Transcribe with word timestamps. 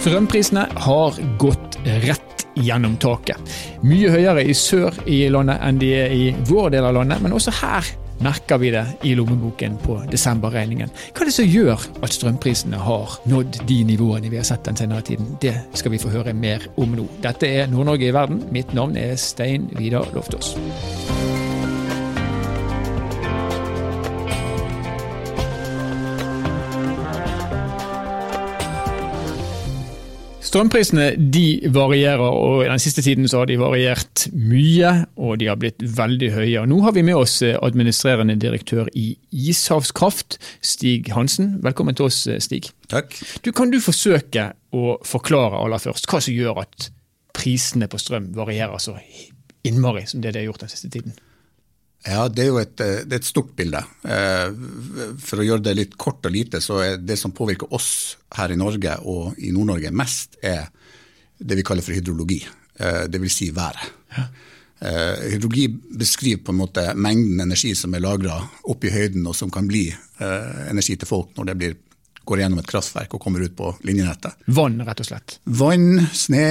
Strømprisene 0.00 0.62
har 0.80 1.16
gått 1.36 1.74
rett 2.06 2.46
gjennom 2.56 2.94
taket. 2.96 3.36
Mye 3.84 4.08
høyere 4.08 4.46
i 4.48 4.54
sør 4.56 4.96
i 5.04 5.26
landet 5.28 5.60
enn 5.60 5.80
de 5.82 5.90
er 5.92 6.14
i 6.16 6.22
vår 6.48 6.70
del 6.72 6.88
av 6.88 6.96
landet, 6.96 7.20
men 7.20 7.36
også 7.36 7.52
her 7.58 7.90
merker 8.24 8.62
vi 8.62 8.72
det 8.72 8.86
i 9.04 9.12
lommeboken 9.18 9.76
på 9.84 9.98
desemberregningen. 10.08 10.88
Hva 11.12 11.26
er 11.26 11.28
det 11.28 11.36
som 11.36 11.52
gjør 11.52 11.84
at 12.00 12.16
strømprisene 12.16 12.80
har 12.80 13.20
nådd 13.28 13.60
de 13.68 13.80
nivåene 13.92 14.32
vi 14.32 14.40
har 14.40 14.48
sett 14.48 14.64
den 14.64 14.80
senere 14.80 15.04
tiden? 15.04 15.34
Det 15.44 15.52
skal 15.76 15.92
vi 15.92 16.00
få 16.00 16.16
høre 16.16 16.32
mer 16.32 16.64
om 16.80 16.96
nå. 16.96 17.04
Dette 17.20 17.52
er 17.60 17.68
Nord-Norge 17.68 18.08
i 18.08 18.16
verden. 18.16 18.46
Mitt 18.56 18.72
navn 18.72 18.96
er 18.96 19.20
Stein 19.20 19.68
Vidar 19.76 20.08
Loftaas. 20.16 20.54
Strømprisene 30.50 31.12
de 31.30 31.60
varierer, 31.70 32.18
og 32.18 32.64
den 32.66 32.80
siste 32.82 33.04
tiden 33.06 33.28
så 33.30 33.44
har 33.44 33.46
de 33.46 33.58
variert 33.60 34.24
mye. 34.34 35.04
Og 35.14 35.36
de 35.38 35.46
har 35.46 35.60
blitt 35.60 35.78
veldig 35.78 36.30
høye. 36.34 36.56
Og 36.64 36.66
nå 36.72 36.80
har 36.82 36.96
vi 36.96 37.04
med 37.06 37.20
oss 37.20 37.36
administrerende 37.46 38.34
direktør 38.34 38.90
i 38.98 39.12
Ishavskraft, 39.30 40.40
Stig 40.58 41.12
Hansen. 41.14 41.60
Velkommen 41.62 41.94
til 41.94 42.08
oss, 42.08 42.24
Stig. 42.42 42.72
Takk. 42.90 43.14
Du, 43.46 43.52
kan 43.54 43.70
du 43.70 43.78
forsøke 43.84 44.48
å 44.74 44.96
forklare 45.06 45.62
aller 45.62 45.86
først 45.86 46.10
hva 46.10 46.18
som 46.18 46.34
gjør 46.34 46.64
at 46.64 46.90
prisene 47.36 47.86
på 47.86 48.02
strøm 48.02 48.32
varierer 48.34 48.82
så 48.82 48.98
innmari 49.62 50.02
som 50.10 50.18
det 50.24 50.34
de 50.34 50.42
har 50.42 50.50
gjort 50.50 50.66
den 50.66 50.74
siste 50.74 50.90
tiden? 50.90 51.14
Ja, 52.06 52.28
Det 52.28 52.44
er 52.44 52.48
jo 52.48 52.60
et, 52.62 52.76
det 52.78 53.12
er 53.12 53.18
et 53.18 53.28
stort 53.28 53.50
bilde. 53.58 53.82
For 55.20 55.40
å 55.42 55.44
gjøre 55.44 55.64
det 55.66 55.74
litt 55.76 55.96
kort 56.00 56.24
og 56.24 56.32
lite, 56.32 56.62
så 56.64 56.78
er 56.84 56.96
det 57.02 57.18
som 57.20 57.34
påvirker 57.36 57.68
oss 57.76 58.16
her 58.38 58.54
i 58.54 58.56
Norge 58.56 58.94
og 59.04 59.36
i 59.36 59.50
Nord-Norge 59.52 59.92
mest, 59.92 60.38
er 60.40 60.70
det 61.36 61.58
vi 61.58 61.64
kaller 61.66 61.84
for 61.84 61.96
hydrologi. 61.96 62.40
Dvs. 62.80 63.36
Si 63.36 63.50
været. 63.52 63.84
Ja. 64.16 64.24
Hydrologi 64.80 65.66
beskriver 66.00 66.40
på 66.46 66.54
en 66.54 66.60
måte 66.62 66.86
mengden 66.96 67.42
energi 67.44 67.74
som 67.76 67.92
er 67.92 68.00
lagra 68.00 68.38
oppe 68.64 68.88
i 68.88 68.94
høyden, 68.94 69.26
og 69.28 69.36
som 69.36 69.52
kan 69.52 69.68
bli 69.68 69.90
energi 70.24 70.96
til 70.96 71.08
folk 71.10 71.36
når 71.36 71.50
det 71.50 71.56
blir, 71.60 71.78
går 72.24 72.40
gjennom 72.40 72.62
et 72.62 72.70
kraftverk 72.70 73.12
og 73.16 73.20
kommer 73.20 73.44
ut 73.44 73.52
på 73.58 73.74
linjenettet. 73.84 74.40
Vann, 74.56 74.80
rett 74.88 75.04
og 75.04 75.08
slett? 75.10 75.36
Vann, 75.44 76.06
sne, 76.16 76.46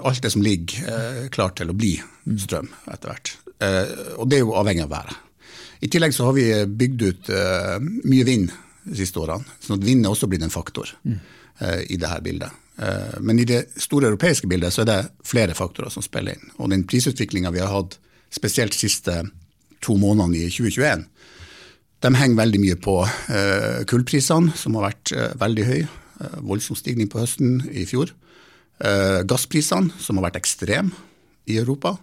alt 0.00 0.24
det 0.24 0.32
som 0.32 0.44
ligger 0.44 1.28
klart 1.34 1.60
til 1.60 1.72
å 1.72 1.76
bli 1.76 1.98
strøm 2.40 2.72
etter 2.88 3.12
hvert. 3.12 3.36
Og 3.60 4.28
det 4.28 4.38
er 4.38 4.44
jo 4.44 4.56
avhengig 4.58 4.84
av 4.84 4.92
været. 4.92 5.16
I 5.84 5.88
tillegg 5.92 6.14
så 6.16 6.28
har 6.28 6.36
vi 6.36 6.46
bygd 6.66 7.02
ut 7.06 7.30
mye 8.04 8.26
vind 8.28 8.50
de 8.86 8.96
siste 8.98 9.20
årene, 9.20 9.44
sånn 9.60 9.80
at 9.80 9.86
vind 9.86 10.06
er 10.06 10.12
også 10.12 10.28
blitt 10.30 10.44
en 10.46 10.52
faktor 10.52 10.92
mm. 11.04 11.18
i 11.90 11.98
dette 11.98 12.20
bildet. 12.24 12.62
Men 13.24 13.40
i 13.40 13.46
det 13.48 13.62
store 13.80 14.10
europeiske 14.10 14.48
bildet 14.50 14.74
så 14.74 14.84
er 14.84 14.90
det 14.90 14.98
flere 15.26 15.56
faktorer 15.56 15.92
som 15.92 16.04
spiller 16.04 16.36
inn. 16.36 16.50
Og 16.60 16.70
den 16.72 16.84
prisutviklinga 16.88 17.52
vi 17.54 17.62
har 17.64 17.72
hatt 17.72 17.98
spesielt 18.32 18.76
de 18.76 18.82
siste 18.84 19.18
to 19.84 19.96
månedene 20.00 20.46
i 20.46 20.50
2021, 20.52 21.06
de 22.04 22.12
henger 22.20 22.40
veldig 22.40 22.60
mye 22.60 22.76
på 22.80 22.98
kullprisene, 23.88 24.52
som 24.56 24.76
har 24.76 24.90
vært 24.90 25.12
veldig 25.40 25.64
høye. 25.68 25.88
Voldsom 26.44 26.76
stigning 26.78 27.08
på 27.12 27.20
høsten 27.20 27.62
i 27.72 27.84
fjor. 27.88 28.12
Gassprisene, 29.28 29.92
som 30.00 30.20
har 30.20 30.28
vært 30.28 30.40
ekstreme 30.40 30.92
i 31.48 31.56
Europa. 31.60 31.96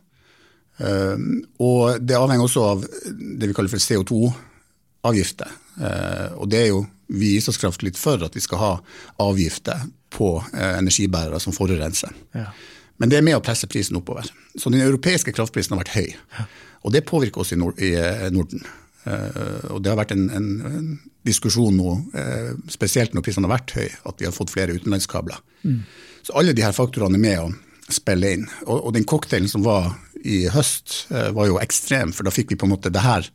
Uh, 0.81 1.17
og 1.61 2.01
det 2.01 2.17
avhenger 2.17 2.47
også 2.47 2.65
av 2.65 2.83
det 2.83 3.49
vi 3.49 3.55
kaller 3.55 3.71
for 3.71 3.83
CO2-avgifter. 3.83 5.51
Uh, 5.77 6.29
og 6.41 6.49
det 6.51 6.63
er 6.63 6.69
jo 6.71 6.83
vi 7.13 7.33
i 7.33 7.37
Islandskraft 7.37 7.83
litt 7.85 7.99
for 7.99 8.21
at 8.25 8.33
vi 8.33 8.41
skal 8.41 8.61
ha 8.61 8.71
avgifter 9.21 9.85
på 10.13 10.35
uh, 10.41 10.69
energibærere 10.79 11.41
som 11.43 11.55
forurenser. 11.55 12.13
Ja. 12.37 12.49
Men 13.01 13.11
det 13.11 13.19
er 13.19 13.25
med 13.25 13.37
å 13.37 13.43
presse 13.43 13.69
prisen 13.69 13.97
oppover. 13.99 14.27
Så 14.55 14.71
den 14.73 14.83
europeiske 14.83 15.33
kraftprisen 15.35 15.75
har 15.75 15.83
vært 15.83 15.97
høy. 15.97 16.13
Ja. 16.37 16.47
Og 16.83 16.93
det 16.93 17.05
påvirker 17.09 17.43
oss 17.43 17.53
i, 17.55 17.57
Nord 17.59 17.79
i 17.81 17.93
Norden. 18.35 18.65
og 19.71 19.79
det 19.83 19.89
har 19.91 19.97
vært 19.97 20.11
en, 20.11 20.25
en, 20.35 20.47
en 20.67 20.89
diskusjon 21.23 21.75
nå, 21.75 21.93
spesielt 22.71 23.15
når 23.15 23.23
prisene 23.23 23.47
har 23.47 23.53
vært 23.53 23.73
høye, 23.77 23.93
at 24.03 24.19
vi 24.19 24.27
har 24.27 24.35
fått 24.35 24.51
flere 24.51 24.75
utenlandskabler. 24.75 25.39
Mm. 25.63 25.79
Så 26.27 26.35
alle 26.35 26.51
de 26.55 26.63
her 26.63 26.75
faktorene 26.75 27.15
er 27.15 27.23
med 27.23 27.39
å 27.39 27.93
spille 27.93 28.33
inn. 28.35 28.45
Og, 28.65 28.77
og 28.77 28.93
den 28.95 29.07
cocktailen 29.07 29.49
som 29.51 29.63
var 29.65 29.93
i 30.23 30.45
høst 30.53 31.05
var 31.11 31.49
jo 31.49 31.59
ekstrem, 31.59 32.13
for 32.15 32.23
da 32.23 32.31
fikk 32.33 32.53
vi 32.53 32.57
på 32.59 32.67
en 32.67 32.73
måte 32.75 32.91
det 32.93 33.03
her 33.03 33.27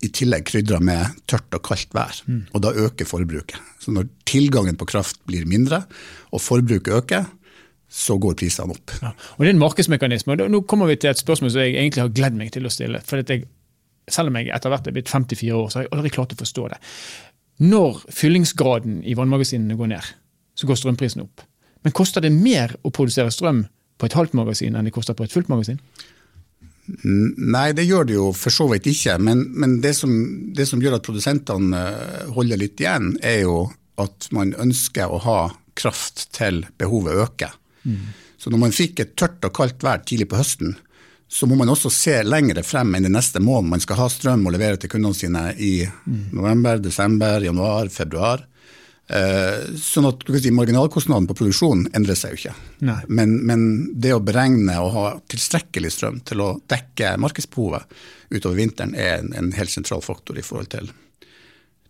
i 0.00 0.08
tillegg 0.08 0.46
krydra 0.48 0.80
med 0.82 1.20
tørt 1.28 1.52
og 1.56 1.62
kaldt 1.66 1.92
vær. 1.96 2.22
Mm. 2.24 2.46
Og 2.56 2.62
da 2.64 2.72
øker 2.86 3.08
forbruket. 3.08 3.60
Så 3.82 3.92
når 3.92 4.08
tilgangen 4.28 4.78
på 4.80 4.88
kraft 4.88 5.20
blir 5.28 5.44
mindre, 5.48 5.82
og 6.32 6.40
forbruket 6.40 6.94
øker, 7.02 7.28
så 7.90 8.16
går 8.22 8.36
prisene 8.38 8.76
opp. 8.76 8.92
Ja. 9.02 9.10
Og 9.36 9.44
Det 9.44 9.48
er 9.48 9.56
en 9.56 9.64
markedsmekanisme. 9.64 10.36
og 10.40 10.50
Nå 10.50 10.60
kommer 10.62 10.86
vi 10.86 10.96
til 10.96 11.10
et 11.10 11.18
spørsmål 11.18 11.50
som 11.50 11.60
jeg 11.60 11.74
egentlig 11.74 12.04
har 12.04 12.14
gledd 12.14 12.36
meg 12.38 12.52
til 12.52 12.64
å 12.64 12.70
stille. 12.70 13.00
for 13.04 13.16
jeg, 13.16 13.48
Selv 14.08 14.28
om 14.28 14.36
jeg 14.36 14.48
etter 14.54 14.70
hvert 14.70 14.86
er 14.86 14.92
blitt 14.92 15.08
54 15.08 15.52
år, 15.52 15.68
så 15.68 15.78
har 15.78 15.82
jeg 15.82 15.92
aldri 15.92 16.10
klart 16.10 16.32
å 16.32 16.36
forstå 16.36 16.68
det. 16.68 16.78
Når 17.60 18.00
fyllingsgraden 18.10 19.04
i 19.04 19.14
vannmagasinene 19.14 19.76
går 19.76 19.86
ned, 19.86 20.04
så 20.54 20.66
går 20.66 20.76
strømprisen 20.76 21.22
opp. 21.22 21.42
Men 21.84 21.92
koster 21.92 22.20
det 22.20 22.32
mer 22.32 22.74
å 22.82 22.90
produsere 22.90 23.30
strøm 23.30 23.66
på 24.00 24.08
et 24.08 24.16
halvt 24.16 24.34
magasin 24.38 24.76
enn 24.76 24.88
det 24.88 24.94
koster 24.96 25.16
på 25.16 25.26
et 25.26 25.34
fullt 25.34 25.50
magasin? 25.52 25.78
Nei, 27.04 27.70
det 27.76 27.86
gjør 27.86 28.08
det 28.08 28.16
jo 28.16 28.30
for 28.34 28.54
så 28.54 28.66
vidt 28.72 28.88
ikke. 28.90 29.16
Men, 29.22 29.44
men 29.54 29.78
det, 29.84 29.94
som, 29.98 30.12
det, 30.56 30.66
som, 30.66 30.82
gjør 30.82 30.98
at 30.98 31.06
produsentene 31.06 31.82
eh, 31.86 32.30
holder 32.34 32.60
litt 32.60 32.82
igjen, 32.82 33.12
er 33.22 33.44
jo 33.44 33.60
at 34.00 34.30
man 34.34 34.54
ønsker 34.58 35.12
å 35.12 35.20
ha 35.22 35.40
kraft 35.78 36.28
til 36.36 36.64
behovet 36.80 37.20
øker. 37.22 37.54
Mm. 37.84 38.10
Så 38.40 38.50
når 38.52 38.62
man 38.64 38.74
fikk 38.74 39.02
et 39.02 39.16
tørt 39.20 39.44
og 39.46 39.54
kaldt 39.56 39.84
vær 39.84 40.02
tidlig 40.02 40.30
på 40.30 40.40
høsten, 40.40 40.74
så 41.30 41.46
må 41.46 41.54
man 41.60 41.70
også 41.70 41.92
se 41.94 42.16
lengre 42.26 42.64
frem 42.66 42.96
enn 42.96 43.04
det 43.06 43.12
neste 43.14 43.38
måneden 43.38 43.70
Man 43.70 43.82
skal 43.84 44.00
ha 44.00 44.08
strøm 44.10 44.48
å 44.48 44.50
levere 44.50 44.80
til 44.80 44.90
kundene 44.90 45.14
sine 45.14 45.44
i 45.62 45.84
mm. 45.86 46.32
november, 46.34 46.80
desember, 46.82 47.44
januar, 47.44 47.92
februar. 47.94 48.42
Eh, 49.10 49.72
sånn 49.74 50.06
at 50.06 50.22
si, 50.38 50.52
Marginalkostnaden 50.54 51.26
på 51.26 51.34
produksjonen 51.40 51.88
endrer 51.98 52.18
seg 52.18 52.34
jo 52.34 52.38
ikke. 52.38 52.52
Men, 53.10 53.32
men, 53.46 53.62
det 53.98 54.12
å 54.14 54.22
beregne 54.22 54.76
og 54.78 54.92
ha 54.94 55.04
tilstrekkelig 55.32 55.90
strøm 55.96 56.20
til 56.28 56.44
å 56.44 56.50
dekke 56.70 57.16
markedsbehovet 57.18 57.90
utover 58.30 58.60
vinteren 58.60 58.94
er 58.94 59.18
en, 59.18 59.32
en 59.34 59.50
helt 59.56 59.72
sentral 59.72 60.04
faktor 60.06 60.38
i 60.38 60.44
forhold 60.46 60.70
til 60.76 60.92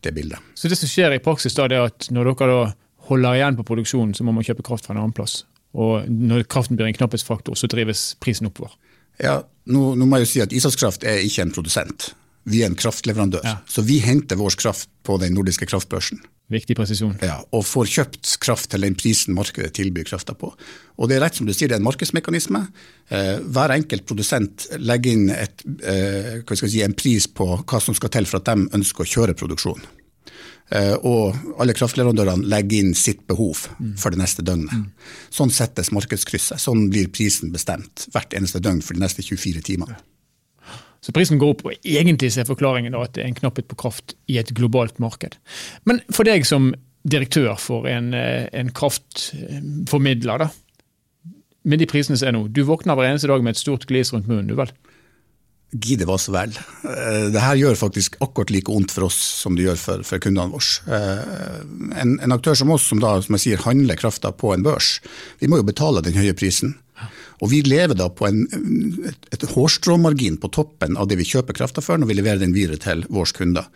det 0.00 0.14
bildet. 0.16 0.40
Så 0.56 0.70
det 0.72 0.78
som 0.80 0.88
skjer 0.88 1.18
i 1.18 1.20
praksis 1.20 1.58
da, 1.58 1.68
det 1.68 1.76
er 1.76 1.90
at 1.90 2.08
når 2.08 2.32
dere 2.32 2.48
da 2.54 2.62
holder 3.10 3.36
igjen 3.36 3.58
på 3.58 3.66
produksjonen, 3.68 4.14
så 4.16 4.24
må 4.24 4.32
man 4.32 4.46
kjøpe 4.46 4.64
kraft 4.64 4.88
fra 4.88 4.96
en 4.96 5.02
annen 5.02 5.16
plass. 5.16 5.42
Og 5.76 6.08
når 6.08 6.48
kraften 6.50 6.78
blir 6.78 6.88
en 6.88 6.96
knapphetsfaktor, 6.96 7.58
så 7.58 7.68
drives 7.70 8.14
prisen 8.22 8.48
oppover. 8.48 8.72
Ja, 9.20 9.42
nå, 9.68 9.92
nå, 9.98 10.08
må 10.08 10.18
jeg 10.18 10.24
jo 10.24 10.30
si 10.30 10.42
at 10.46 10.56
Isakskraft 10.56 11.04
er 11.04 11.20
ikke 11.26 11.44
en 11.44 11.52
produsent. 11.52 12.14
Vi 12.48 12.62
er 12.62 12.70
en 12.70 12.78
kraftleverandør. 12.78 13.44
Ja. 13.44 13.58
Så 13.68 13.84
vi 13.86 13.98
henter 14.04 14.38
vår 14.40 14.56
kraft 14.60 14.88
på 15.04 15.18
den 15.20 15.34
nordiske 15.36 15.68
kraftbørsen. 15.68 16.22
Viktig 16.50 16.74
presisjon. 16.74 17.14
Ja, 17.22 17.36
Og 17.54 17.62
får 17.62 17.90
kjøpt 17.92 18.32
kraft 18.42 18.72
til 18.72 18.82
den 18.82 18.96
prisen 18.98 19.36
markedet 19.36 19.70
tilbyr 19.76 20.08
krafta 20.08 20.34
på. 20.34 20.50
Og 20.98 21.08
det 21.08 21.16
er 21.16 21.22
rett 21.22 21.38
som 21.38 21.46
du 21.46 21.52
sier, 21.54 21.70
det 21.70 21.76
er 21.76 21.82
en 21.82 21.86
markedsmekanisme. 21.86 22.64
Eh, 23.14 23.38
hver 23.54 23.76
enkelt 23.76 24.06
produsent 24.08 24.66
legger 24.82 25.12
inn 25.12 25.30
et, 25.30 25.62
eh, 25.84 26.42
si, 26.56 26.82
en 26.82 26.94
pris 26.94 27.28
på 27.28 27.46
hva 27.62 27.80
som 27.80 27.94
skal 27.94 28.10
til 28.10 28.26
for 28.26 28.40
at 28.40 28.50
de 28.50 28.66
ønsker 28.66 29.04
å 29.04 29.10
kjøre 29.14 29.38
produksjon. 29.38 29.80
Eh, 30.70 30.96
og 31.02 31.36
alle 31.58 31.74
kraftleverandørene 31.74 32.46
legger 32.46 32.78
inn 32.78 32.94
sitt 32.94 33.26
behov 33.26 33.68
for 33.96 34.10
det 34.10 34.18
neste 34.18 34.42
døgnet. 34.42 34.74
Mm. 34.74 34.90
Sånn 35.30 35.50
settes 35.50 35.90
markedskrysset. 35.90 36.58
Sånn 36.58 36.90
blir 36.90 37.10
prisen 37.10 37.52
bestemt 37.52 38.08
hvert 38.10 38.34
eneste 38.34 38.58
døgn 38.62 38.82
for 38.82 38.94
de 38.94 39.00
neste 39.00 39.22
24 39.22 39.62
timene. 39.62 39.98
Så 41.00 41.14
prisen 41.16 41.40
går 41.40 41.54
opp, 41.54 41.64
og 41.64 41.86
egentlig 41.86 42.32
er 42.36 42.48
forklaringen 42.48 42.96
at 42.98 43.14
det 43.16 43.24
er 43.24 43.30
en 43.30 43.38
knapphet 43.38 43.68
på 43.70 43.78
kraft 43.80 44.14
i 44.28 44.36
et 44.40 44.52
globalt 44.56 45.00
marked. 45.00 45.38
Men 45.88 46.02
for 46.12 46.28
deg 46.28 46.44
som 46.48 46.74
direktør 47.08 47.54
for 47.56 47.88
en, 47.88 48.12
eh, 48.14 48.48
en 48.52 48.72
kraftformidler, 48.76 50.44
da, 50.44 50.50
med 51.64 51.80
de 51.80 51.88
prisene 51.88 52.18
som 52.18 52.28
er 52.28 52.36
nå, 52.36 52.46
du 52.52 52.62
våkner 52.68 52.96
hver 52.96 53.10
eneste 53.10 53.30
dag 53.30 53.42
med 53.44 53.56
et 53.56 53.62
stort 53.62 53.86
glis 53.88 54.12
rundt 54.12 54.28
munnen, 54.28 54.48
du 54.48 54.56
vel? 54.58 54.72
Gidde 55.70 56.06
hva 56.08 56.16
så 56.18 56.32
vel. 56.34 56.52
Eh, 56.82 57.28
det 57.30 57.40
her 57.40 57.58
gjør 57.60 57.78
faktisk 57.78 58.16
akkurat 58.24 58.50
like 58.50 58.72
vondt 58.72 58.90
for 58.90 59.06
oss 59.06 59.16
som 59.16 59.54
det 59.56 59.68
gjør 59.68 59.78
for, 59.78 60.04
for 60.04 60.22
kundene 60.22 60.50
våre. 60.50 60.98
Eh, 60.98 61.60
en, 62.02 62.16
en, 62.18 62.34
aktør 62.34 62.58
som 62.58 62.72
oss, 62.74 62.88
som 62.90 63.00
da 63.02 63.14
som 63.22 63.36
jeg 63.38 63.44
sier, 63.44 63.64
handler 63.64 64.00
krafta 64.00 64.32
på 64.34 64.52
en 64.52 64.66
børs, 64.66 64.98
vi 65.38 65.48
må 65.48 65.60
jo 65.60 65.68
betale 65.68 66.02
den 66.04 66.18
høye 66.18 66.34
prisen. 66.34 66.74
Og 67.40 67.50
vi 67.52 67.62
lever 67.66 67.96
da 67.98 68.10
på 68.12 68.28
en, 68.28 68.44
et, 69.08 69.32
et 69.32 69.48
hårstråmargin 69.54 70.38
på 70.40 70.52
toppen 70.52 70.98
av 71.00 71.08
det 71.10 71.18
vi 71.20 71.28
kjøper 71.28 71.56
krafta 71.56 71.84
for 71.84 72.00
når 72.00 72.10
vi 72.10 72.20
leverer 72.20 72.42
den 72.42 72.56
videre 72.56 72.80
til 72.80 73.06
våre 73.08 73.36
kunder. 73.36 73.68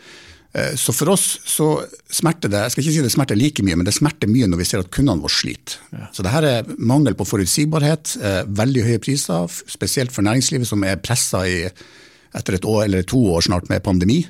Eh, 0.54 0.74
så 0.78 0.94
for 0.94 1.10
oss 1.14 1.26
så 1.50 1.68
smerter 2.12 2.52
det 2.52 2.60
jeg 2.62 2.74
skal 2.74 2.84
ikke 2.84 2.94
si 2.94 3.02
det 3.08 3.14
smerter 3.14 3.38
like 3.38 3.64
mye, 3.66 3.78
men 3.80 3.88
det 3.88 3.96
smerter 3.96 4.30
mye 4.30 4.46
når 4.50 4.62
vi 4.62 4.68
ser 4.68 4.84
at 4.84 4.92
kundene 4.94 5.24
våre 5.24 5.34
sliter. 5.34 5.80
Ja. 5.90 6.06
Så 6.14 6.26
det 6.26 6.34
her 6.34 6.46
er 6.46 6.72
mangel 6.78 7.16
på 7.18 7.26
forutsigbarhet, 7.26 8.14
eh, 8.22 8.40
veldig 8.62 8.86
høye 8.86 9.02
priser, 9.02 9.50
spesielt 9.50 10.14
for 10.14 10.26
næringslivet 10.26 10.70
som 10.70 10.86
er 10.86 11.02
pressa 11.02 11.42
etter 11.48 12.58
et 12.58 12.68
år 12.68 12.84
eller 12.86 13.06
to 13.06 13.20
år 13.34 13.48
snart 13.48 13.70
med 13.70 13.82
pandemi. 13.86 14.22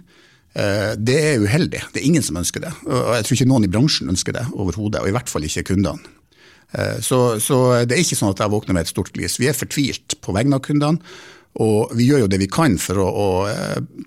Eh, 0.55 0.95
det 0.97 1.19
er 1.19 1.45
uheldig. 1.45 1.83
Det 1.93 2.01
er 2.01 2.09
ingen 2.09 2.25
som 2.25 2.39
ønsker 2.41 2.63
det. 2.63 2.73
Og 2.87 3.17
jeg 3.19 3.27
tror 3.27 3.37
ikke 3.37 3.51
noen 3.51 3.69
i 3.69 3.73
bransjen 3.77 4.13
ønsker 4.13 4.37
det 4.37 4.47
overhodet, 4.55 5.03
og 5.03 5.11
i 5.11 5.15
hvert 5.17 5.31
fall 5.31 5.45
ikke 5.45 5.67
kundene. 5.75 6.15
Så, 7.05 7.19
så, 7.39 7.59
det 7.87 7.95
er 7.95 8.03
ikke 8.03 8.19
sånn 8.19 8.33
at 8.35 8.41
jeg 8.43 8.51
våkner 8.51 8.75
med 8.75 8.87
et 8.87 8.91
stort 8.91 9.13
glis. 9.15 9.39
Vi 9.39 9.47
er 9.47 9.55
fortvilt 9.55 10.17
på 10.25 10.35
vegne 10.35 10.59
av 10.59 10.65
kundene. 10.67 11.15
Og 11.63 11.93
vi 11.95 12.09
gjør 12.09 12.25
jo 12.25 12.31
det 12.33 12.41
vi 12.43 12.49
kan 12.51 12.75
for 12.83 12.99
å, 12.99 13.07
å 13.07 13.27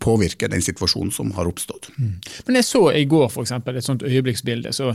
påvirke 0.04 0.50
den 0.52 0.64
situasjonen 0.64 1.14
som 1.16 1.30
har 1.38 1.48
oppstått. 1.48 1.88
Mm. 1.96 2.18
Men 2.48 2.60
jeg 2.60 2.68
så 2.68 2.82
i 2.92 3.06
går 3.08 3.30
for 3.32 3.48
eksempel, 3.48 3.78
et 3.80 3.88
sånt 3.88 4.04
øyeblikksbilde, 4.04 4.74
så 4.76 4.92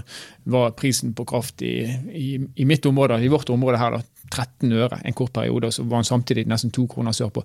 var 0.52 0.74
prisen 0.76 1.14
på 1.16 1.24
kraft 1.28 1.64
i, 1.64 1.78
i, 2.12 2.34
i 2.36 2.66
mitt 2.69 2.84
område, 2.88 3.22
i 3.24 3.32
vårt 3.32 3.48
område 3.52 3.80
her, 3.80 3.96
da, 3.96 4.28
13 4.32 4.72
øre 4.76 5.00
en 5.00 5.16
kort 5.16 5.32
periode, 5.36 5.70
og 5.70 5.76
så 5.76 5.84
var 5.86 6.02
den 6.02 6.08
samtidig 6.08 6.44
nesten 6.50 6.72
to 6.74 6.84
kroner 6.90 7.16
sørpå. 7.16 7.44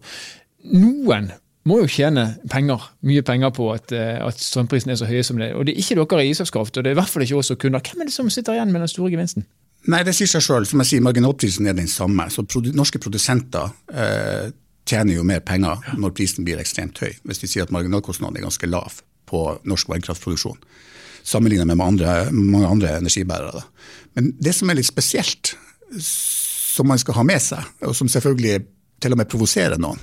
Noen 0.75 1.31
må 1.67 1.81
jo 1.81 1.87
tjene 1.91 2.29
penger, 2.51 2.83
mye 3.07 3.23
penger 3.27 3.51
på 3.55 3.69
at, 3.73 3.91
eh, 3.95 4.19
at 4.23 4.39
strømprisen 4.39 4.91
er 4.91 4.99
så 4.99 5.07
høye 5.07 5.23
som 5.23 5.39
det 5.39 5.49
er. 5.49 5.55
Og 5.55 5.67
det 5.67 5.75
er 5.75 5.83
ikke 5.83 5.99
dere 5.99 6.25
i 6.25 6.35
Ishavskraft, 6.35 6.79
og 6.79 6.83
det 6.83 6.91
er 6.91 6.95
i 6.95 6.99
hvert 6.99 7.11
fall 7.11 7.23
ikke 7.23 7.39
oss 7.39 7.51
som 7.51 7.59
kunder. 7.59 7.83
Hvem 7.83 8.03
er 8.03 8.11
det 8.11 8.15
som 8.15 8.31
sitter 8.31 8.55
igjen 8.55 8.71
med 8.75 8.83
den 8.83 8.91
store 8.91 9.11
gevinsten? 9.15 9.47
Nei, 9.87 10.03
det 10.03 10.13
sier 10.15 10.29
seg 10.29 10.43
sjøl. 10.43 10.67
Som 10.67 10.83
jeg 10.83 10.91
sier, 10.91 11.03
marginalprisen 11.05 11.69
er 11.69 11.75
den 11.77 11.87
samme. 11.91 12.27
Så 12.33 12.43
produ 12.47 12.73
norske 12.75 12.99
produsenter 13.03 13.71
eh, 13.93 14.49
tjener 14.87 15.19
jo 15.19 15.25
mer 15.27 15.43
penger 15.47 15.83
når 15.99 16.15
prisen 16.17 16.47
blir 16.47 16.59
ekstremt 16.61 16.99
høy. 17.03 17.13
Hvis 17.27 17.43
vi 17.43 17.51
sier 17.51 17.67
at 17.67 17.73
marginalkostnaden 17.75 18.39
er 18.39 18.47
ganske 18.47 18.69
lav 18.69 18.99
på 19.27 19.43
norsk 19.67 19.91
vannkraftproduksjon. 19.91 20.59
Sammenlignet 21.27 21.75
med 21.75 21.83
andre, 21.83 22.17
mange 22.31 22.67
andre 22.67 22.97
energibærere. 23.01 23.59
Da. 23.59 23.93
Men 24.15 24.31
det 24.39 24.55
som 24.55 24.71
er 24.71 24.79
litt 24.79 24.87
spesielt, 24.87 25.55
som 26.03 26.87
man 26.87 26.99
skal 27.01 27.19
ha 27.19 27.25
med 27.27 27.43
seg, 27.43 27.63
og 27.83 27.95
som 27.97 28.11
selvfølgelig 28.11 28.61
til 29.03 29.13
og 29.13 29.19
med 29.19 29.29
provoserer 29.29 29.79
noen, 29.81 29.99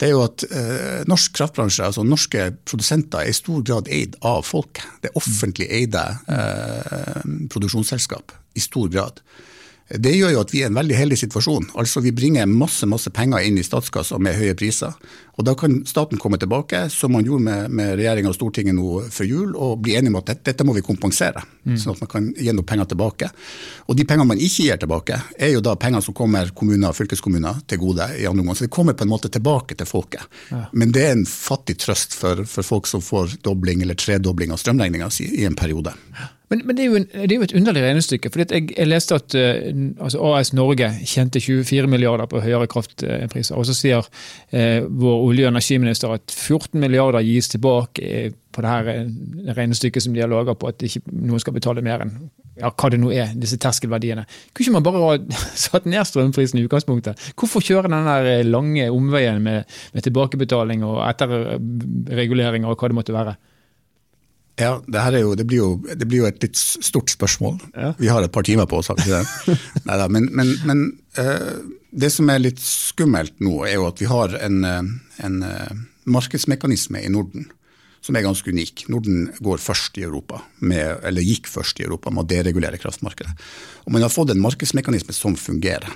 det 0.00 0.08
er 0.08 0.14
jo 0.14 0.24
at 0.24 0.44
eh, 0.48 1.02
norsk 1.08 1.36
kraftbransje, 1.38 1.86
altså 1.86 2.02
norske 2.06 2.48
produsenter, 2.66 3.22
er 3.22 3.30
i 3.30 3.36
stor 3.36 3.62
grad 3.66 3.90
eid 3.92 4.16
av 4.26 4.42
folket. 4.46 4.86
Det 5.00 5.10
er 5.10 5.20
offentlig 5.20 5.68
eide 5.70 6.02
eh, 6.26 7.20
produksjonsselskap 7.52 8.34
i 8.58 8.64
stor 8.64 8.90
grad. 8.90 9.22
Det 9.88 10.14
gjør 10.16 10.32
jo 10.32 10.40
at 10.40 10.52
vi 10.54 10.62
er 10.62 10.70
i 10.70 10.72
en 10.72 10.78
veldig 10.78 10.96
heldig 10.96 11.16
situasjon. 11.20 11.66
Altså 11.76 12.00
Vi 12.00 12.12
bringer 12.16 12.48
masse 12.48 12.86
masse 12.88 13.10
penger 13.12 13.44
inn 13.44 13.58
i 13.60 13.64
statskassa 13.66 14.16
med 14.22 14.36
høye 14.38 14.54
priser. 14.56 14.94
Og 15.36 15.44
Da 15.44 15.52
kan 15.58 15.82
staten 15.84 16.18
komme 16.18 16.38
tilbake, 16.38 16.88
som 16.90 17.12
man 17.12 17.24
gjorde 17.26 17.44
med, 17.44 17.70
med 17.70 17.96
regjeringa 17.98 18.30
og 18.30 18.36
Stortinget 18.36 18.74
nå 18.74 19.02
før 19.12 19.28
jul, 19.28 19.54
og 19.56 19.82
bli 19.82 19.96
enige 19.98 20.12
om 20.14 20.20
at 20.20 20.30
dette, 20.30 20.44
dette 20.46 20.64
må 20.64 20.72
vi 20.76 20.84
kompensere, 20.86 21.42
mm. 21.66 21.74
sånn 21.80 21.96
at 21.96 22.04
man 22.04 22.10
kan 22.12 22.28
gi 22.38 22.52
noen 22.52 22.68
penger 22.68 22.88
tilbake. 22.92 23.28
Og 23.90 23.98
De 23.98 24.06
pengene 24.08 24.30
man 24.30 24.40
ikke 24.40 24.68
gir 24.68 24.78
tilbake, 24.80 25.18
er 25.36 25.52
jo 25.52 25.64
da 25.64 25.74
penger 25.76 26.06
som 26.06 26.16
kommer 26.16 26.54
kommuner 26.56 26.92
og 26.92 26.96
fylkeskommuner 26.96 27.60
til 27.66 27.82
gode. 27.82 28.08
i 28.18 28.26
andre 28.26 28.40
omgang. 28.40 28.56
Så 28.56 28.68
det 28.68 28.76
kommer 28.76 28.94
på 28.94 29.04
en 29.04 29.10
måte 29.10 29.28
tilbake 29.28 29.74
til 29.74 29.86
folket. 29.86 30.22
Ja. 30.50 30.64
Men 30.72 30.92
det 30.92 31.02
er 31.02 31.12
en 31.18 31.26
fattig 31.26 31.76
trøst 31.82 32.14
for, 32.14 32.44
for 32.46 32.62
folk 32.62 32.86
som 32.86 33.02
får 33.02 33.42
dobling 33.42 33.82
eller 33.82 33.98
tredobling 33.98 34.54
av 34.54 34.62
strømregninga 34.62 35.10
si 35.10 35.28
i 35.42 35.44
en 35.44 35.58
periode. 35.58 35.92
Ja. 36.14 36.30
Men, 36.54 36.62
men 36.68 36.76
det, 36.78 36.84
er 36.84 36.96
en, 37.00 37.06
det, 37.10 37.32
er 37.32 37.40
jo 37.40 37.46
et 37.48 37.56
underlig 37.58 37.82
regnestykke. 37.82 38.30
for 38.30 38.44
jeg, 38.44 38.68
jeg, 38.76 38.86
leste 38.86 39.18
at 39.18 39.34
uh, 39.34 40.04
altså 40.06 40.22
AS 40.30 40.52
Norge 40.54 40.90
tjente 41.02 41.42
24 41.42 41.90
milliarder 41.90 42.30
på 42.30 42.42
høyere 42.44 42.68
kraftpriser. 42.70 43.58
Og 43.58 43.66
så 43.66 43.74
sier 43.74 44.06
uh, 44.06 44.86
vår 44.86 45.26
olje- 45.26 45.48
og 45.48 45.50
energiminister 45.50 46.14
at 46.14 46.30
14 46.30 46.78
milliarder 46.80 47.26
gis 47.26 47.50
tilbake 47.50 48.30
på 48.54 48.62
det 48.62 48.70
her 48.70 48.90
eh, 48.92 49.08
regnestykket 49.56 50.04
som 50.04 50.14
de 50.14 50.22
har 50.22 50.30
laga 50.30 50.54
på 50.54 50.68
at 50.70 50.82
ikke 50.86 51.02
noen 51.10 51.42
skal 51.42 51.56
betale 51.56 51.82
mer 51.82 52.04
enn 52.04 52.12
ja, 52.54 52.68
hva 52.70 52.90
det 52.92 53.00
nå 53.02 53.08
er, 53.10 53.32
disse 53.34 53.58
terskelverdiene. 53.58 54.22
Kunne 54.54 54.62
ikke 54.62 54.74
man 54.76 54.84
bare 54.86 55.00
ha 55.02 55.40
satt 55.64 55.88
ned 55.90 56.06
strømprisen 56.06 56.60
i 56.60 56.66
utgangspunktet? 56.68 57.32
Hvorfor 57.34 57.64
kjøre 57.66 57.90
den 57.90 58.06
lange 58.46 58.86
omveien 58.94 59.42
med, 59.42 59.66
med 59.90 60.06
tilbakebetaling 60.06 60.86
og 60.86 61.02
etterregulering 61.08 62.68
og 62.68 62.78
hva 62.78 62.92
det 62.92 62.98
måtte 63.00 63.16
være? 63.16 63.34
Ja, 64.56 64.78
det, 64.86 65.02
jo, 65.18 65.34
det, 65.34 65.44
blir 65.50 65.58
jo, 65.58 65.70
det, 65.82 66.06
blir 66.06 66.20
jo, 66.22 66.26
et 66.28 66.44
litt 66.44 66.58
stort 66.58 67.10
spørsmål. 67.10 67.56
Ja. 67.74 67.90
Vi 67.98 68.10
har 68.10 68.22
et 68.22 68.34
par 68.34 68.46
timer 68.46 68.68
på 68.70 68.78
oss? 68.78 68.92
Neida, 69.88 70.06
men, 70.06 70.28
men, 70.30 70.52
men 70.68 70.84
uh, 71.18 71.58
det 71.90 72.12
som 72.14 72.30
er 72.30 72.42
litt 72.42 72.62
skummelt 72.62 73.34
nå, 73.42 73.64
er 73.66 73.80
jo 73.80 73.88
at 73.88 74.02
vi 74.02 74.06
har 74.10 74.36
en, 74.38 74.62
eh, 74.66 74.80
en 75.26 75.42
uh, 75.42 75.82
markedsmekanisme 76.10 77.02
i 77.02 77.10
Norden 77.10 77.48
som 78.04 78.14
er 78.18 78.26
ganske 78.26 78.50
unik. 78.52 78.84
Norden 78.92 79.28
går 79.42 79.62
først 79.64 79.98
i 79.98 80.04
Europa, 80.06 80.42
med, 80.60 81.00
eller 81.08 81.24
gikk 81.24 81.48
først 81.48 81.80
i 81.80 81.86
Europa 81.86 82.12
med 82.12 82.26
å 82.26 82.30
deregulere 82.34 82.78
kraftmarkedet. 82.78 83.32
Og 83.86 83.94
Man 83.94 84.04
har 84.04 84.12
fått 84.12 84.34
en 84.34 84.42
markedsmekanisme 84.44 85.14
som 85.16 85.38
fungerer. 85.40 85.88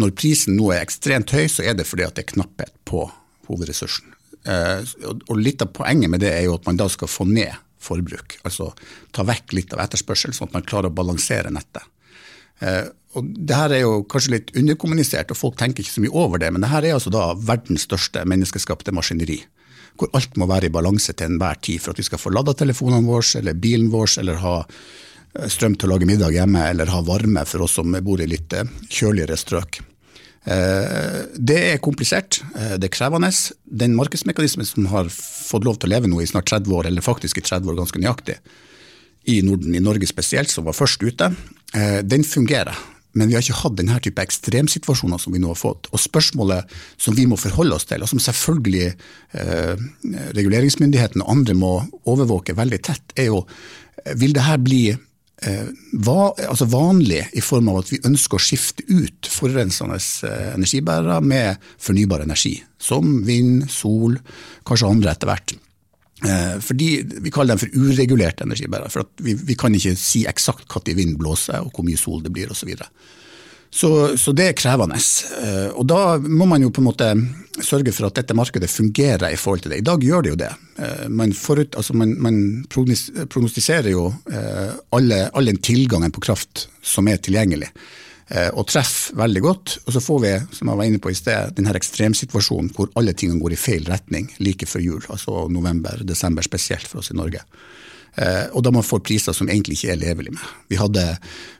Når 0.00 0.14
prisen 0.16 0.56
nå 0.56 0.70
er 0.72 0.84
ekstremt 0.84 1.34
høy, 1.34 1.48
så 1.50 1.66
er 1.66 1.74
det 1.76 1.88
fordi 1.90 2.06
at 2.06 2.14
det 2.16 2.24
er 2.24 2.32
knapphet 2.36 2.76
på 2.88 3.02
hovedressursen. 3.50 4.14
Uh, 4.46 4.86
og 5.26 5.34
Litt 5.36 5.60
av 5.60 5.74
poenget 5.76 6.08
med 6.12 6.22
det 6.24 6.30
er 6.32 6.46
jo 6.46 6.54
at 6.56 6.68
man 6.70 6.78
da 6.80 6.86
skal 6.88 7.10
få 7.10 7.26
ned 7.28 7.52
forbruk. 7.80 8.38
Altså 8.44 8.70
ta 9.16 9.24
vekk 9.26 9.56
litt 9.56 9.74
av 9.76 9.84
etterspørsel, 9.84 10.34
sånn 10.36 10.50
at 10.50 10.58
man 10.58 10.68
klarer 10.68 10.90
å 10.90 10.96
balansere 11.00 11.52
nettet. 11.54 11.86
Eh, 12.60 12.86
og 13.18 13.30
det 13.34 13.56
her 13.56 13.74
er 13.74 13.82
jo 13.82 14.02
kanskje 14.10 14.36
litt 14.36 14.52
underkommunisert, 14.58 15.32
og 15.32 15.38
folk 15.38 15.56
tenker 15.58 15.82
ikke 15.82 15.96
så 15.96 16.04
mye 16.04 16.14
over 16.22 16.42
det, 16.42 16.52
men 16.54 16.62
det 16.62 16.70
her 16.70 16.86
er 16.86 16.96
altså 16.96 17.12
da 17.12 17.32
verdens 17.34 17.88
største 17.88 18.22
menneskeskapte 18.28 18.94
maskineri. 18.94 19.40
Hvor 19.98 20.12
alt 20.16 20.36
må 20.38 20.46
være 20.48 20.68
i 20.68 20.72
balanse 20.72 21.12
til 21.16 21.32
enhver 21.32 21.58
tid 21.64 21.82
for 21.82 21.92
at 21.92 22.00
vi 22.00 22.06
skal 22.06 22.22
få 22.22 22.32
lada 22.32 22.54
telefonene 22.54 23.08
våre, 23.08 23.26
eller 23.40 23.58
bilen 23.58 23.90
vår, 23.92 24.12
eller 24.22 24.42
ha 24.44 24.56
eh, 24.62 25.48
strøm 25.50 25.74
til 25.74 25.90
å 25.90 25.96
lage 25.96 26.08
middag 26.10 26.36
hjemme, 26.36 26.68
eller 26.70 26.92
ha 26.94 27.02
varme 27.06 27.44
for 27.48 27.66
oss 27.66 27.78
som 27.80 27.96
bor 28.06 28.22
i 28.22 28.28
litt 28.30 28.54
eh, 28.54 28.68
kjøligere 28.88 29.40
strøk. 29.40 29.82
Eh, 30.48 31.18
det 31.36 31.58
er 31.74 31.82
komplisert, 31.84 32.40
eh, 32.56 32.76
det 32.80 32.88
er 32.88 32.94
krevende. 32.94 33.28
Den 33.64 33.94
markedsmekanismen 33.94 34.66
som 34.66 34.86
har 34.86 35.10
fått 35.12 35.64
lov 35.64 35.76
til 35.78 35.90
å 35.90 35.94
leve 35.94 36.08
nå 36.08 36.22
i 36.22 36.28
snart 36.28 36.48
30 36.48 36.72
år, 36.72 36.86
eller 36.86 37.04
faktisk 37.04 37.38
i 37.38 37.44
30 37.44 37.68
år 37.68 37.76
ganske 37.76 38.00
nøyaktig, 38.00 38.38
i 39.28 39.42
Norden, 39.42 39.74
i 39.74 39.84
Norge 39.84 40.08
spesielt, 40.08 40.48
som 40.48 40.64
var 40.64 40.72
først 40.72 41.02
ute, 41.02 41.34
eh, 41.74 42.00
den 42.02 42.24
fungerer. 42.24 42.76
Men 43.12 43.28
vi 43.28 43.34
har 43.34 43.42
ikke 43.42 43.64
hatt 43.64 43.76
denne 43.76 43.98
type 44.00 44.22
ekstremsituasjoner 44.22 45.18
som 45.18 45.32
vi 45.32 45.40
nå 45.40 45.48
har 45.48 45.58
fått. 45.58 45.88
Og 45.92 45.98
spørsmålet 45.98 46.64
som 46.96 47.14
vi 47.14 47.26
må 47.26 47.36
forholde 47.36 47.74
oss 47.74 47.84
til, 47.84 48.00
og 48.00 48.08
som 48.08 48.18
selvfølgelig 48.18 48.94
eh, 49.34 49.76
reguleringsmyndighetene 50.38 51.24
og 51.26 51.30
andre 51.30 51.54
må 51.54 51.72
overvåke 52.06 52.54
veldig 52.54 52.80
tett, 52.80 53.02
er 53.16 53.26
jo 53.26 53.44
vil 54.16 54.32
det 54.32 54.46
her 54.46 54.56
bli 54.56 54.96
va, 56.04 56.30
altså 56.48 56.68
vanlig 56.68 57.22
i 57.32 57.42
form 57.44 57.70
av 57.72 57.80
at 57.80 57.92
vi 57.94 58.00
ønsker 58.04 58.36
å 58.36 58.42
skifte 58.44 58.84
ut 58.90 59.28
forurensende 59.30 59.96
eh, 60.28 60.50
energibærere 60.56 61.20
med 61.24 61.70
fornybar 61.80 62.26
energi. 62.26 62.58
Som 62.80 63.22
vind, 63.24 63.64
sol, 63.72 64.18
kanskje 64.68 64.90
andre 64.90 65.14
etter 65.14 65.30
hvert. 65.30 65.54
Eh, 66.20 66.56
fordi 66.60 66.90
Vi 67.24 67.32
kaller 67.32 67.56
dem 67.56 67.62
for 67.62 67.72
uregulerte 67.72 68.44
energibærere. 68.44 68.90
for 68.90 69.08
vi, 69.16 69.34
vi, 69.34 69.56
kan 69.56 69.74
ikke 69.74 69.96
si 69.96 70.26
eksakt 70.28 70.68
når 70.68 70.96
vind 70.96 71.16
blåser 71.18 71.64
og 71.64 71.72
hvor 71.72 71.84
mye 71.88 71.96
sol 71.96 72.22
det 72.22 72.32
blir 72.32 72.50
osv. 72.52 72.74
Så, 72.76 72.90
så, 73.70 74.32
det 74.34 74.48
er 74.48 74.56
krevende. 74.58 74.98
Eh, 74.98 75.70
og 75.78 75.86
da 75.86 76.18
må 76.18 76.48
man 76.50 76.62
jo 76.64 76.72
på 76.74 76.82
en 76.82 76.88
måte 76.88 77.10
sørge 77.62 77.92
for 77.94 78.08
at 78.08 78.18
dette 78.18 78.34
markedet 78.34 78.70
fungerer 78.70 79.30
i 79.30 79.38
forhold 79.38 79.62
til 79.64 79.74
det. 79.74 79.80
I 79.82 79.86
dag 79.86 80.02
gjør 80.02 80.26
det 80.26 80.32
jo 80.32 80.40
det. 80.40 80.50
Eh, 80.82 81.06
man, 81.06 81.34
forut, 81.36 81.78
altså 81.78 81.94
man, 81.94 82.16
man 82.18 82.40
prognostiserer 82.70 83.92
jo 83.92 84.08
eh, 84.32 84.74
alle, 84.96 85.22
all 85.30 85.52
den 85.52 85.62
tilgangen 85.62 86.10
på 86.10 86.22
kraft 86.26 86.66
som 86.82 87.08
er 87.10 87.22
tilgjengelig, 87.22 87.70
og 88.54 88.62
treffer 88.70 89.16
veldig 89.18 89.40
godt. 89.42 89.72
Og 89.88 89.94
så 89.96 90.00
får 90.02 90.18
vi, 90.22 90.28
som 90.54 90.68
jeg 90.70 90.78
var 90.78 90.86
inne 90.86 91.00
på 91.02 91.10
i 91.10 91.16
sted, 91.18 91.50
denne 91.56 91.72
ekstremsituasjonen 91.74 92.68
hvor 92.76 92.92
alle 92.98 93.10
tingene 93.10 93.42
går 93.42 93.56
i 93.56 93.58
feil 93.58 93.88
retning 93.90 94.28
like 94.38 94.68
før 94.70 94.84
jul, 94.84 95.08
altså 95.10 95.48
november-desember 95.50 96.46
spesielt 96.46 96.86
for 96.86 97.02
oss 97.02 97.10
i 97.10 97.16
Norge. 97.18 97.42
Eh, 98.18 98.46
og 98.56 98.64
da 98.66 98.72
man 98.74 98.84
får 98.86 99.02
priser 99.06 99.36
som 99.36 99.48
egentlig 99.48 99.78
ikke 99.78 99.92
er 99.94 100.00
levelig 100.00 100.32
med. 100.34 100.42
Vi 100.70 100.78
hadde, 100.80 101.04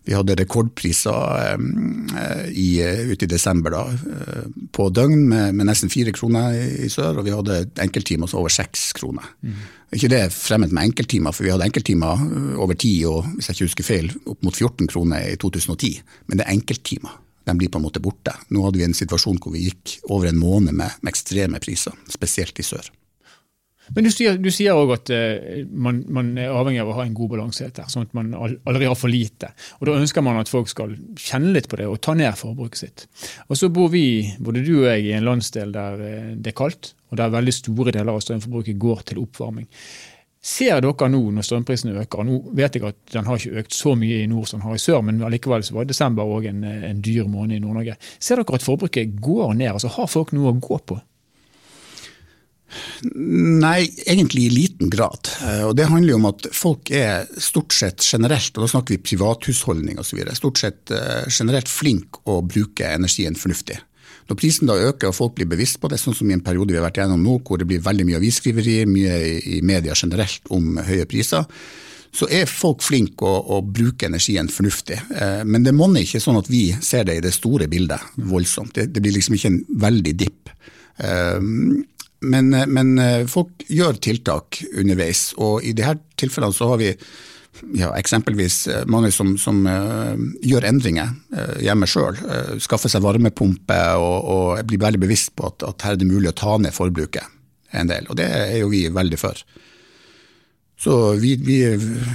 vi 0.08 0.16
hadde 0.16 0.36
rekordpriser 0.40 1.44
eh, 1.44 2.48
i, 2.50 2.68
ute 3.12 3.26
i 3.26 3.30
desember 3.30 3.74
da, 3.74 3.84
eh, 3.94 4.48
på 4.74 4.88
døgn 4.90 5.28
med, 5.30 5.54
med 5.58 5.70
nesten 5.70 5.92
fire 5.92 6.14
kroner 6.16 6.56
i, 6.58 6.90
sør, 6.92 7.20
og 7.20 7.28
vi 7.28 7.36
hadde 7.36 7.62
enkelttimer 7.86 8.34
over 8.38 8.52
seks 8.52 8.90
kroner. 8.98 9.30
Mm. 9.46 9.62
Ikke 9.96 10.10
det 10.10 10.22
fremmed 10.34 10.74
med 10.74 10.90
enkelttimer, 10.90 11.34
for 11.34 11.46
vi 11.46 11.54
hadde 11.54 11.66
enkelttimer 11.66 12.28
over 12.60 12.78
ti 12.78 12.92
og 13.08 13.24
hvis 13.36 13.50
jeg 13.50 13.58
ikke 13.58 13.70
husker 13.70 13.90
feil, 13.90 14.12
opp 14.30 14.46
mot 14.46 14.54
14 14.54 14.90
kroner 14.90 15.32
i 15.32 15.40
2010. 15.40 15.96
Men 16.30 16.40
det 16.40 16.46
er 16.46 16.54
enkelttimer. 16.58 17.18
De 17.48 17.56
blir 17.58 17.70
på 17.72 17.80
en 17.80 17.86
måte 17.86 18.02
borte. 18.02 18.34
Nå 18.54 18.62
hadde 18.66 18.78
vi 18.78 18.86
en 18.86 18.94
situasjon 18.94 19.40
hvor 19.42 19.54
vi 19.54 19.64
gikk 19.66 19.96
over 20.12 20.28
en 20.30 20.38
måned 20.38 20.76
med, 20.76 21.00
med 21.00 21.10
ekstreme 21.14 21.58
priser, 21.62 21.96
spesielt 22.12 22.58
i 22.60 22.66
sør. 22.66 22.90
Men 23.94 24.06
du 24.06 24.10
sier, 24.14 24.36
du 24.38 24.48
også 24.50 24.94
at 24.94 25.12
uh, 25.14 25.64
man, 25.70 26.02
man, 26.12 26.30
er 26.38 26.52
avhengig 26.54 26.82
av 26.84 26.92
å 26.92 26.98
ha 27.00 27.06
en 27.06 27.16
god 27.16 27.32
balanse 27.34 27.66
her, 27.66 27.88
sånn 27.90 28.06
at 28.06 28.14
man 28.16 28.30
aldri 28.36 28.86
har 28.86 28.98
for 28.98 29.10
lite. 29.10 29.50
Og 29.80 29.88
Da 29.88 29.96
ønsker 29.98 30.24
man 30.24 30.38
at 30.40 30.52
folk 30.52 30.70
skal 30.70 30.94
kjenne 31.18 31.54
litt 31.56 31.68
på 31.70 31.80
det 31.80 31.88
og 31.90 31.98
ta 32.04 32.14
ned 32.18 32.38
forbruket 32.38 32.84
sitt. 32.84 33.08
Og 33.48 33.58
Så 33.58 33.72
bor 33.74 33.90
vi, 33.92 34.04
både 34.38 34.62
du 34.66 34.76
og 34.82 34.88
jeg, 34.92 35.08
i 35.08 35.16
en 35.18 35.26
landsdel 35.26 35.74
der 35.74 35.98
uh, 35.98 36.30
det 36.36 36.54
er 36.54 36.60
kaldt, 36.62 36.94
og 37.10 37.18
der 37.18 37.34
veldig 37.34 37.56
store 37.56 37.94
deler 37.96 38.14
av 38.14 38.22
strømforbruket 38.22 38.78
går 38.78 39.04
til 39.10 39.22
oppvarming. 39.24 39.66
Ser 40.40 40.78
dere 40.80 41.08
nå 41.12 41.18
når 41.36 41.44
strømprisene 41.44 41.98
øker, 42.00 42.24
nå 42.24 42.38
vet 42.56 42.78
jeg 42.78 42.86
at 42.88 42.96
den 43.12 43.26
har 43.26 43.36
ikke 43.36 43.60
økt 43.60 43.74
så 43.76 43.92
mye 43.98 44.22
i 44.22 44.28
nord 44.30 44.48
som 44.48 44.62
den 44.62 44.70
har 44.70 44.78
i 44.78 44.80
sør, 44.80 45.02
men 45.04 45.20
allikevel 45.26 45.66
så 45.66 45.76
var 45.76 45.88
desember 45.90 46.24
òg 46.24 46.46
en, 46.48 46.62
en 46.64 47.02
dyr 47.04 47.28
måned 47.28 47.58
i 47.58 47.60
Nord-Norge. 47.60 47.98
Ser 48.16 48.40
dere 48.40 48.56
at 48.56 48.64
forbruket 48.64 49.18
går 49.20 49.52
ned? 49.58 49.74
altså 49.74 49.92
Har 49.98 50.08
folk 50.08 50.32
noe 50.32 50.54
å 50.54 50.56
gå 50.56 50.78
på? 50.80 50.96
Nei, 53.60 53.88
egentlig 54.06 54.46
i 54.46 54.54
liten 54.54 54.90
grad. 54.92 55.30
Eh, 55.42 55.64
og 55.68 55.74
Det 55.76 55.88
handler 55.90 56.14
jo 56.14 56.20
om 56.20 56.28
at 56.30 56.48
folk 56.54 56.90
er 56.94 57.28
stort 57.40 57.74
sett 57.74 58.04
generelt, 58.04 58.52
og 58.56 58.64
da 58.64 58.70
snakker 58.74 58.96
vi 58.96 59.04
privathusholdning 59.10 60.00
osv., 60.02 60.22
stort 60.38 60.62
sett 60.62 60.94
eh, 60.94 61.26
generelt 61.28 61.70
flink 61.70 62.22
å 62.30 62.40
bruke 62.46 62.92
energien 62.94 63.38
fornuftig. 63.38 63.80
Når 64.30 64.38
prisen 64.38 64.70
da 64.70 64.78
øker 64.78 65.10
og 65.10 65.16
folk 65.16 65.34
blir 65.34 65.48
bevisst 65.50 65.80
på 65.82 65.90
det, 65.90 65.98
sånn 65.98 66.14
som 66.14 66.28
i 66.30 66.36
en 66.36 66.44
periode 66.46 66.70
vi 66.70 66.78
har 66.78 66.86
vært 66.86 67.00
gjennom 67.02 67.22
nå, 67.24 67.40
hvor 67.42 67.58
det 67.58 67.66
blir 67.66 67.82
veldig 67.82 68.06
mye 68.06 68.20
avisskriveri, 68.20 68.76
mye 68.86 69.16
i 69.56 69.62
media 69.66 69.96
generelt 69.98 70.46
om 70.54 70.78
høye 70.86 71.08
priser, 71.10 71.48
så 72.14 72.26
er 72.30 72.50
folk 72.50 72.82
flinke 72.82 73.26
å, 73.26 73.40
å 73.54 73.60
bruke 73.62 74.06
energien 74.06 74.50
fornuftig. 74.50 74.98
Eh, 75.14 75.42
men 75.46 75.66
det 75.66 75.74
monner 75.74 76.06
ikke 76.06 76.22
sånn 76.22 76.38
at 76.38 76.50
vi 76.50 76.68
ser 76.82 77.06
det 77.08 77.18
i 77.18 77.24
det 77.26 77.34
store 77.34 77.66
bildet 77.70 78.22
voldsomt. 78.30 78.74
Det, 78.76 78.88
det 78.94 79.02
blir 79.02 79.16
liksom 79.18 79.38
ikke 79.38 79.50
en 79.50 79.60
veldig 79.88 80.14
dipp. 80.22 80.54
Men, 82.20 82.54
eh, 82.54 82.66
men, 82.66 82.98
eh, 82.98 83.26
folk 83.26 83.64
gjør 83.68 84.00
tiltak 84.00 84.62
underveis, 84.76 85.32
og 85.38 85.64
i 85.64 85.72
disse 85.72 85.96
tilfellene 86.20 86.56
så 86.56 86.68
har 86.72 86.80
vi 86.80 86.94
ja, 87.74 87.90
eksempelvis 87.98 88.66
eh, 88.68 88.84
mange 88.86 89.10
som, 89.12 89.34
som 89.40 89.64
uh, 89.66 90.14
gjør 90.46 90.64
endringer 90.68 91.10
uh, 91.34 91.56
hjemme 91.60 91.88
sjøl. 91.90 92.16
Uh, 92.22 92.54
skaffer 92.62 92.92
seg 92.92 93.02
varmepumpe 93.04 93.78
og, 94.00 94.28
og, 94.32 94.62
blir 94.68 94.80
veldig 94.80 95.00
bevisst 95.02 95.34
på 95.36 95.48
at, 95.50 95.66
at 95.66 95.86
her 95.86 95.96
er 95.96 96.00
det 96.00 96.08
mulig 96.08 96.30
å 96.30 96.36
ta 96.38 96.56
ned 96.62 96.76
forbruket 96.76 97.26
en 97.76 97.90
del. 97.90 98.06
Og 98.08 98.18
det 98.20 98.28
er 98.30 98.56
jo 98.62 98.70
vi 98.72 98.86
veldig 98.94 99.18
for. 99.20 99.42
Så 100.80 101.12
vi, 101.12 101.36
vi, 101.36 101.56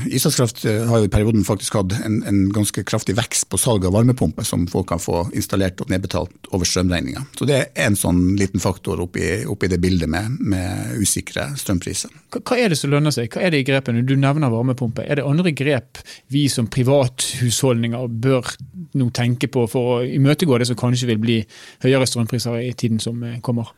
Islandskraft 0.10 0.64
har 0.64 0.98
jo 0.98 1.06
i 1.06 1.10
perioden 1.14 1.44
faktisk 1.46 1.76
hatt 1.78 1.92
en, 2.00 2.16
en, 2.26 2.40
ganske 2.50 2.82
kraftig 2.88 3.14
vekst 3.14 3.46
på 3.52 3.60
salg 3.62 3.86
av 3.86 3.94
varmepumper 3.94 4.48
som 4.48 4.64
folk 4.66 4.88
kan 4.90 5.02
få 5.02 5.20
installert 5.38 5.84
og 5.84 5.92
nedbetalt 5.94 6.50
over 6.50 6.66
strømregninga. 6.66 7.22
Så 7.38 7.46
det 7.46 7.60
er 7.60 7.68
en 7.86 7.98
sånn 8.00 8.24
liten 8.40 8.64
faktor 8.64 9.04
oppi, 9.06 9.44
oppi 9.46 9.70
det 9.70 9.78
bildet 9.84 10.10
med, 10.10 10.40
med 10.42 10.98
usikre 10.98 11.52
strømpriser. 11.62 12.18
Hva, 12.34 12.42
hva, 12.42 12.58
er 12.58 12.74
det 12.74 12.82
som 12.82 12.90
lønner 12.96 13.14
seg? 13.14 13.30
Hva 13.30 13.46
er 13.46 13.54
det 13.54 13.62
i 13.62 13.70
grepene? 13.70 14.02
Du 14.02 14.16
nevner 14.18 14.50
varmepumpe. 14.50 15.06
Er 15.06 15.22
det 15.22 15.30
andre 15.30 15.54
grep 15.54 16.02
vi 16.34 16.48
som 16.50 16.66
privathusholdninger 16.66 18.10
bør 18.26 18.50
nå 18.98 19.12
tenke 19.14 19.54
på 19.54 19.70
for 19.70 20.00
å 20.00 20.04
imøtegå 20.10 20.58
det 20.58 20.72
som 20.74 20.82
kanskje 20.82 21.14
vil 21.14 21.22
bli 21.22 21.42
høyere 21.86 22.10
strømpriser 22.10 22.64
i 22.66 22.74
tiden 22.74 22.98
som 22.98 23.22
kommer? 23.46 23.76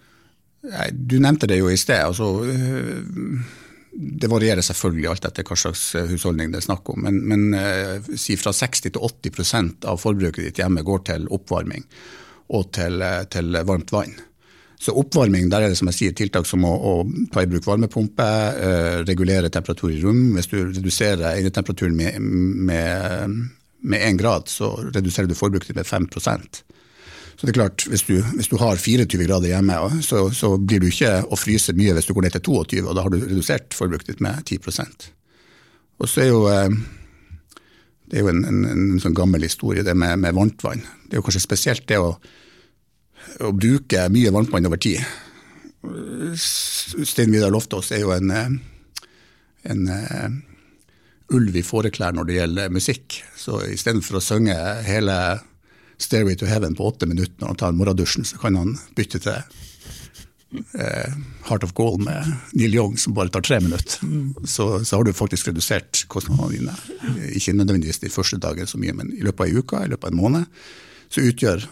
Du 0.95 1.19
nevnte 1.19 1.51
det 1.51 1.59
jo 1.59 1.67
i 1.67 1.75
sted. 1.75 2.07
altså 2.07 2.37
det 3.97 4.29
varierer 4.29 4.61
selvfølgelig 4.61 5.09
alt 5.09 5.25
etter 5.25 5.45
hva 5.47 5.57
slags 5.57 5.83
eh, 5.97 6.05
husholdning 6.11 6.51
det 6.53 6.61
er 6.61 6.67
snakk 6.67 6.89
om, 6.93 7.01
men, 7.07 7.17
men 7.25 7.53
eh, 7.57 8.09
si 8.19 8.37
fra 8.37 8.53
60 8.53 8.93
til 8.93 9.01
80% 9.01 9.87
av 9.89 9.97
forbruket 10.01 10.45
ditt 10.45 10.61
hjemme 10.61 10.85
går 10.85 11.01
til 11.09 11.25
oppvarming 11.33 11.85
og 12.53 12.69
til, 12.77 13.01
eh, 13.01 13.23
til, 13.31 13.57
varmt 13.67 13.91
vann. 13.91 14.13
Så 14.77 14.93
oppvarming, 14.93 15.49
der 15.49 15.65
er 15.65 15.73
det 15.73 15.79
som 15.79 15.89
jeg 15.89 15.97
sier, 15.97 16.13
tiltak 16.13 16.45
som 16.45 16.61
å, 16.67 16.75
å 16.77 16.93
ta 17.33 17.41
i 17.41 17.49
bruk 17.49 17.65
varmepumpe, 17.65 18.27
eh, 18.67 18.99
regulere 19.07 19.49
temperatur 19.49 19.89
i 19.89 19.97
rom. 20.03 20.21
Hvis 20.37 20.51
du 20.51 20.59
reduserer 20.61 21.41
innetemperaturen 21.41 21.97
med 21.97 23.97
én 23.97 24.21
grad, 24.21 24.45
så 24.53 24.75
reduserer 24.91 25.31
du 25.31 25.37
forbruket 25.37 25.73
ditt 25.73 25.81
med 25.81 25.89
5 25.89 26.09
så 27.37 27.45
det 27.45 27.51
er 27.51 27.59
klart, 27.59 27.85
Hvis 27.85 28.01
du, 28.07 28.15
hvis 28.35 28.49
du 28.49 28.57
har 28.57 28.79
24 28.81 29.27
grader 29.27 29.51
hjemme, 29.51 30.01
så, 30.01 30.29
så, 30.33 30.55
blir 30.57 30.81
du 30.81 30.87
ikke 30.89 31.19
å 31.29 31.37
fryse 31.37 31.75
mye 31.77 31.93
hvis 31.93 32.09
du 32.09 32.15
går 32.17 32.25
ned 32.25 32.37
til 32.39 32.47
22, 32.49 32.81
og 32.81 32.95
da 32.97 33.03
har 33.05 33.13
du 33.13 33.19
redusert 33.21 33.77
forbruket 33.77 34.09
ditt 34.09 34.23
med 34.25 34.41
10% 34.41 35.11
Og 36.01 36.09
så 36.09 36.23
er 36.23 36.31
jo 36.31 36.41
eh, 36.49 36.79
det 38.07 38.17
er 38.17 38.23
jo 38.23 38.31
en, 38.31 38.43
en, 38.47 38.65
en 38.71 39.03
sånn 39.03 39.15
gammel 39.15 39.43
historie, 39.43 39.83
det 39.83 39.93
med, 39.93 40.15
med 40.23 40.35
varmtvann. 40.35 40.81
Det 41.05 41.17
er 41.17 41.19
jo 41.19 41.25
kanskje 41.27 41.43
spesielt 41.43 41.87
det 41.91 41.99
å, 41.99 42.13
å 43.43 43.51
bruke 43.51 44.05
mye 44.13 44.31
varmtvann 44.31 44.69
over 44.69 44.79
tid. 44.79 45.03
Stein 46.39 47.33
Vidar 47.35 47.51
Loftaas 47.51 47.91
er 47.91 48.05
jo 48.05 48.13
en, 48.15 48.31
eh, 48.31 49.03
en 49.73 49.83
uh, 49.91 50.29
ulv 51.35 51.59
i 51.59 51.65
fåreklær 51.67 52.15
når 52.15 52.29
det 52.29 52.39
gjelder 52.39 52.73
musikk. 52.73 53.19
Så 53.35 53.59
istedenfor 53.75 54.21
å 54.21 54.23
synge 54.23 54.55
hele 54.87 55.17
'Stairway 55.97 56.35
to 56.37 56.45
Heaven' 56.45 56.75
på 56.75 56.87
åtte 56.87 57.05
minutter 57.05 57.35
når 57.39 57.47
han 57.47 57.61
tar 57.61 57.71
morgendusjen, 57.71 58.25
så 58.25 58.37
kan 58.37 58.55
han 58.55 58.75
bytte 58.95 59.19
til 59.19 59.33
eh, 60.77 61.13
'Heart 61.47 61.63
of 61.63 61.73
Gold' 61.73 62.03
med 62.05 62.33
Neil 62.53 62.75
Young, 62.75 62.97
som 62.97 63.13
bare 63.13 63.29
tar 63.29 63.41
tre 63.41 63.59
minutter. 63.59 63.99
Så, 64.45 64.83
så 64.85 64.95
har 64.95 65.03
du 65.03 65.13
faktisk 65.13 65.47
redusert 65.47 66.05
kostnadene 66.07 66.51
dine. 66.57 66.75
Ikke 67.33 67.53
nødvendigvis 67.53 67.99
de 67.99 68.13
første 68.13 68.37
dagene 68.37 68.67
så 68.67 68.77
mye, 68.77 68.93
men 68.93 69.11
i 69.13 69.25
løpet 69.25 69.45
av 69.45 69.47
ei 69.47 69.57
uke, 69.57 69.81
i 69.83 69.89
løpet 69.89 70.05
av 70.05 70.13
en 70.13 70.21
måned, 70.21 70.45
så 71.09 71.25
utgjør 71.25 71.67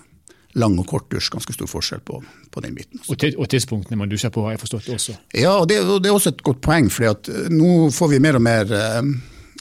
lang 0.55 0.77
og 0.79 0.88
kort 0.88 1.10
dusj 1.12 1.29
ganske 1.34 1.53
stor 1.53 1.67
forskjell 1.67 2.01
på, 2.08 2.22
på 2.51 2.62
den 2.63 2.75
biten. 2.77 3.01
Og, 3.12 3.24
og 3.36 3.50
tidspunktene 3.51 4.00
man 4.00 4.12
dusjer 4.12 4.32
på, 4.32 4.46
har 4.48 4.55
jeg 4.55 4.63
forstått 4.63 4.91
også? 4.96 5.17
Ja, 5.36 5.58
og 5.60 5.67
det, 5.70 5.82
og 5.84 6.00
det 6.03 6.10
er 6.10 6.15
også 6.15 6.32
et 6.32 6.44
godt 6.48 6.62
poeng, 6.65 6.88
for 6.94 7.12
eh, 7.12 7.50
nå 7.51 7.89
får 7.94 8.13
vi 8.15 8.22
mer 8.24 8.39
og 8.39 8.46
mer 8.46 8.72
eh, 8.72 9.01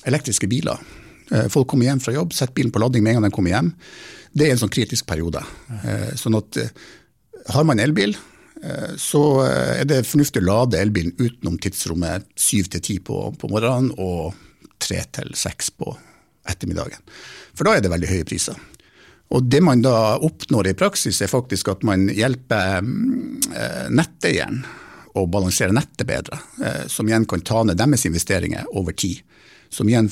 elektriske 0.06 0.48
biler. 0.50 0.78
Eh, 1.30 1.48
folk 1.48 1.68
kommer 1.68 1.88
hjem 1.88 2.00
fra 2.00 2.12
jobb, 2.12 2.32
setter 2.32 2.54
bilen 2.54 2.72
på 2.72 2.82
lading 2.82 3.04
med 3.04 3.14
en 3.14 3.20
gang 3.20 3.30
de 3.30 3.34
kommer 3.34 3.54
hjem. 3.54 3.72
Det 4.34 4.46
er 4.46 4.54
en 4.54 4.62
sånn 4.64 4.72
kritisk 4.72 5.06
periode. 5.08 5.42
Eh, 5.82 6.12
sånn 6.20 6.36
at 6.38 6.60
eh, 6.60 6.72
har 7.54 7.68
man 7.68 7.82
elbil, 7.82 8.16
så 8.96 9.20
er 9.44 9.84
det 9.84 10.06
fornuftig 10.08 10.40
å 10.40 10.46
lade 10.46 10.78
elbilen 10.80 11.12
utenom 11.18 11.58
tidsrommet 11.60 12.24
syv 12.40 12.70
til 12.72 12.80
ti 12.86 12.94
på, 12.96 13.18
på, 13.36 13.50
morgenen 13.52 13.90
og 14.00 14.38
tre 14.80 15.02
til 15.12 15.34
seks 15.36 15.68
på 15.76 15.90
ettermiddagen. 16.48 17.02
For 17.52 17.68
da 17.68 17.74
er 17.74 17.84
det 17.84 17.90
veldig 17.92 18.08
høye 18.08 18.28
priser. 18.30 18.56
Og 19.36 19.50
det 19.52 19.60
man 19.60 19.84
da 19.84 20.14
oppnår 20.16 20.70
i 20.70 20.76
praksis, 20.80 21.20
er 21.20 21.28
faktisk 21.28 21.68
at 21.74 21.84
man 21.84 22.06
hjelper 22.08 22.88
netteieren 23.92 24.62
å 25.12 25.26
balansere 25.28 25.76
nettet 25.76 26.08
bedre, 26.08 26.40
som 26.88 27.10
igjen 27.10 27.28
kan 27.28 27.44
ta 27.44 27.66
ned 27.68 27.76
deres 27.82 28.08
investeringer 28.08 28.64
over 28.72 28.96
tid. 28.96 29.20
Som 29.68 29.92
igjen 29.92 30.08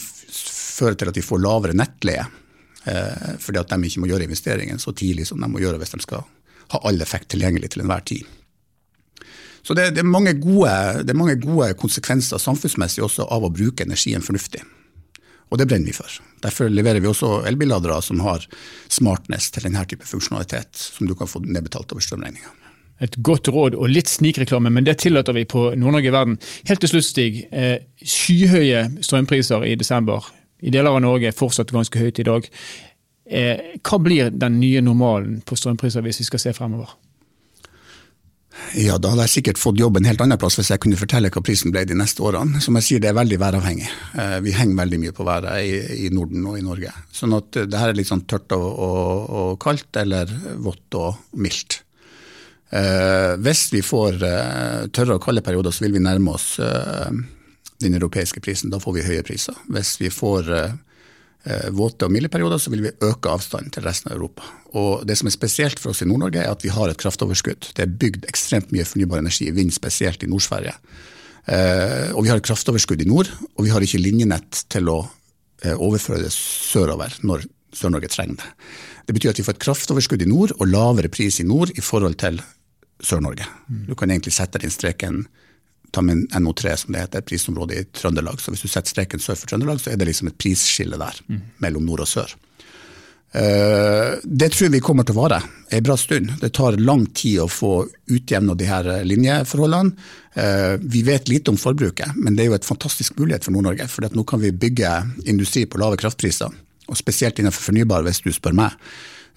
fører 0.73 0.97
til 0.99 1.13
at 1.13 1.19
de 1.19 1.25
får 1.25 1.43
lavere 1.45 1.77
nettleie 1.77 2.25
Eh, 2.85 3.35
fordi 3.39 3.61
at 3.61 3.71
de 3.71 3.87
ikke 3.87 4.03
må 4.03 4.11
gjøre 4.11 4.27
investeringen 4.27 4.81
så 4.83 4.91
tidlig 4.97 5.29
som 5.29 5.41
de 5.41 5.49
må 5.51 5.61
gjøre 5.63 5.79
hvis 5.79 5.95
de 5.95 6.03
skal 6.03 6.25
ha 6.73 6.81
all 6.89 6.99
effekt 7.05 7.31
tilgjengelig 7.31 7.73
til 7.73 7.85
enhver 7.85 8.03
tid. 8.09 8.27
Så 9.63 9.77
det, 9.79 9.93
det, 9.95 10.03
er 10.03 10.39
gode, 10.43 10.73
det, 11.07 11.13
er 11.13 11.19
mange 11.19 11.39
gode, 11.39 11.71
konsekvenser 11.79 12.43
samfunnsmessig 12.43 13.05
også 13.05 13.29
av 13.31 13.47
å 13.47 13.53
bruke 13.55 13.87
energien 13.87 14.25
fornuftig. 14.25 14.65
Og 15.53 15.61
det 15.61 15.69
brenner 15.71 15.93
vi 15.93 15.95
for. 15.95 16.11
Derfor 16.43 16.73
leverer 16.73 16.99
vi 17.05 17.11
også 17.11 17.45
elbilladere 17.47 18.01
som 18.03 18.25
har 18.25 18.49
smartness 18.91 19.53
til 19.55 19.69
denne 19.69 19.85
type 19.87 20.09
funksjonalitet, 20.09 20.75
som 20.75 21.07
du 21.07 21.15
kan 21.15 21.31
få 21.31 21.45
nedbetalt 21.45 21.93
over 21.95 22.03
strømregninga. 22.03 22.57
Et 23.05 23.15
godt 23.23 23.51
råd 23.53 23.77
og 23.79 23.91
litt 23.93 24.11
snikreklame, 24.11 24.73
men 24.73 24.87
det 24.87 24.97
tillater 25.05 25.37
vi 25.37 25.45
på 25.47 25.69
Nord-Norge 25.79 26.11
i 26.11 26.15
verden. 26.15 26.39
Helt 26.67 26.83
til 26.83 26.91
slutt, 26.97 27.07
Stig. 27.07 27.43
Eh, 27.53 27.85
skyhøye 28.03 28.89
strømpriser 29.05 29.69
i 29.69 29.77
desember 29.79 30.27
i 30.63 30.73
deler 30.73 30.95
av 30.95 31.03
Norge 31.03 31.31
er 31.31 31.37
fortsatt 31.37 31.75
ganske 31.75 31.99
høyt 31.99 32.21
i 32.23 32.27
dag. 32.27 32.49
Eh, 33.27 33.79
hva 33.83 33.99
blir 34.03 34.31
den 34.35 34.61
nye 34.61 34.83
normalen 34.85 35.41
på 35.47 35.59
strømpriser 35.59 36.05
hvis 36.05 36.23
vi 36.23 36.29
skal 36.29 36.43
se 36.43 36.55
fremover? 36.57 36.95
Ja, 38.77 38.99
Da 39.01 39.13
hadde 39.13 39.25
jeg 39.27 39.33
sikkert 39.33 39.61
fått 39.61 39.81
jobb 39.81 39.97
en 39.97 40.07
helt 40.09 40.21
annen 40.21 40.39
plass 40.41 40.59
hvis 40.59 40.71
jeg 40.73 40.81
kunne 40.85 40.99
fortelle 41.01 41.31
hva 41.33 41.43
prisen 41.45 41.73
ble 41.73 41.85
de 41.89 41.97
neste 41.97 42.25
årene. 42.25 42.61
Som 42.65 42.77
jeg 42.79 42.87
sier, 42.87 43.03
det 43.03 43.11
er 43.11 43.17
veldig 43.17 43.39
væravhengig. 43.41 43.89
Eh, 44.21 44.39
vi 44.45 44.57
henger 44.57 44.81
veldig 44.83 45.01
mye 45.03 45.15
på 45.17 45.27
været 45.29 45.97
i, 45.97 46.11
Norden 46.13 46.47
og 46.51 46.59
i 46.59 46.67
Norge. 46.67 46.93
Sånn 47.13 47.37
at 47.37 47.57
det 47.57 47.81
her 47.81 47.93
er 47.93 47.99
litt 47.99 48.11
sånn 48.11 48.27
tørt 48.29 48.53
og, 48.57 48.69
og, 48.69 49.33
og 49.43 49.57
kaldt, 49.63 49.91
eller 50.03 50.31
vått 50.63 51.01
og 51.01 51.41
mildt. 51.41 51.83
Eh, 52.73 53.35
hvis 53.45 53.67
vi 53.75 53.83
får 53.85 54.23
eh, 54.25 54.83
tørre 54.97 55.19
og 55.19 55.25
kalde 55.25 55.45
perioder, 55.45 55.75
så 55.75 55.85
vil 55.85 55.99
vi 55.99 56.05
nærme 56.05 56.37
oss 56.37 56.55
eh, 56.63 57.11
den 57.85 57.99
europeiske 57.99 58.43
prisen. 58.45 58.73
Da 58.73 58.81
får 58.83 58.99
vi 58.99 59.07
høye 59.07 59.25
priser. 59.27 59.57
Hvis 59.73 59.95
vi 60.01 60.11
får 60.13 60.51
eh, 60.57 60.75
eh, 61.45 61.71
våte 61.75 62.09
og 62.09 62.15
milde 62.15 62.31
perioder, 62.33 62.61
så 62.63 62.73
vil 62.73 62.85
vi 62.87 62.95
øke 63.05 63.33
avstanden 63.33 63.73
til 63.75 63.87
resten 63.87 64.11
av 64.11 64.19
Europa. 64.19 64.47
Og 64.79 65.07
Det 65.07 65.19
som 65.19 65.31
er 65.31 65.37
spesielt 65.37 65.83
for 65.83 65.93
oss 65.93 66.03
i 66.05 66.09
Nord-Norge, 66.09 66.43
er 66.43 66.53
at 66.53 66.65
vi 66.65 66.73
har 66.75 66.91
et 66.91 67.01
kraftoverskudd. 67.01 67.73
Det 67.77 67.87
er 67.87 67.97
bygd 68.05 68.29
ekstremt 68.31 68.73
mye 68.75 68.87
fornybar 68.89 69.23
energi 69.23 69.49
i 69.51 69.57
vind, 69.57 69.75
spesielt 69.75 70.23
i 70.23 70.31
Nord-Sverige. 70.31 70.77
Eh, 71.51 72.13
og 72.15 72.23
vi 72.23 72.31
har 72.31 72.39
et 72.39 72.47
kraftoverskudd 72.47 73.03
i 73.03 73.09
nord, 73.09 73.31
og 73.57 73.67
vi 73.67 73.73
har 73.75 73.83
ikke 73.83 73.99
linjenett 73.99 74.63
til 74.71 74.87
å 74.93 75.01
eh, 75.65 75.75
overføre 75.75 76.23
det 76.23 76.31
sørover 76.35 77.17
når 77.27 77.49
Sør-Norge 77.75 78.11
trenger 78.13 78.39
det. 78.39 78.51
Det 79.09 79.17
betyr 79.17 79.33
at 79.33 79.41
vi 79.41 79.47
får 79.47 79.57
et 79.57 79.65
kraftoverskudd 79.65 80.23
i 80.23 80.31
nord 80.31 80.53
og 80.59 80.69
lavere 80.71 81.11
pris 81.11 81.41
i 81.43 81.47
nord 81.49 81.73
i 81.75 81.83
forhold 81.83 82.19
til 82.23 82.39
Sør-Norge. 83.03 83.49
Du 83.89 83.97
kan 83.99 84.13
egentlig 84.13 84.35
sette 84.37 84.61
den 84.63 84.71
streken 84.71 85.25
ta 85.93 86.03
med 86.05 86.25
NO3, 86.33 86.77
som 86.77 86.95
det 86.95 87.05
heter, 87.05 87.23
et 87.23 87.29
prisområde 87.29 87.77
i 87.77 87.85
Trøndelag. 87.93 88.41
Så 88.41 88.53
hvis 88.53 88.65
du 88.65 88.71
setter 88.71 88.93
streken 88.95 89.23
sør 89.23 89.39
for 89.39 89.51
Trøndelag, 89.51 89.81
så 89.83 89.93
er 89.93 90.01
det 90.01 90.09
liksom 90.09 90.31
et 90.31 90.39
prisskille 90.41 90.99
der 91.01 91.21
mm. 91.29 91.43
mellom 91.65 91.87
nord 91.89 92.05
og 92.07 92.11
sør. 92.11 92.33
Uh, 93.33 94.19
det 94.25 94.51
tror 94.53 94.69
vi 94.75 94.83
kommer 94.85 95.07
til 95.09 95.17
å 95.17 95.23
vare 95.23 95.39
en 95.73 95.85
bra 95.85 95.97
stund. 95.97 96.35
Det 96.41 96.51
tar 96.57 96.77
lang 96.81 97.07
tid 97.17 97.41
å 97.41 97.49
få 97.49 97.87
utjevna 98.13 98.57
de 98.59 98.69
her 98.69 98.91
linjeforholdene. 99.09 99.95
Uh, 100.37 100.75
vi 100.81 101.05
vet 101.07 101.33
lite 101.33 101.53
om 101.53 101.61
forbruket, 101.61 102.17
men 102.17 102.37
det 102.37 102.45
er 102.45 102.53
jo 102.53 102.59
et 102.59 102.69
fantastisk 102.69 103.17
mulighet 103.21 103.49
for 103.49 103.57
Nord-Norge. 103.57 103.89
For 103.93 104.09
nå 104.13 104.27
kan 104.29 104.43
vi 104.43 104.53
bygge 104.53 104.93
industri 105.33 105.65
på 105.65 105.81
lave 105.81 106.01
kraftpriser, 106.01 106.53
og 106.89 107.01
spesielt 107.01 107.41
innenfor 107.41 107.71
fornybar, 107.71 108.05
hvis 108.05 108.25
du 108.25 108.33
spør 108.37 108.57
meg. 108.65 108.77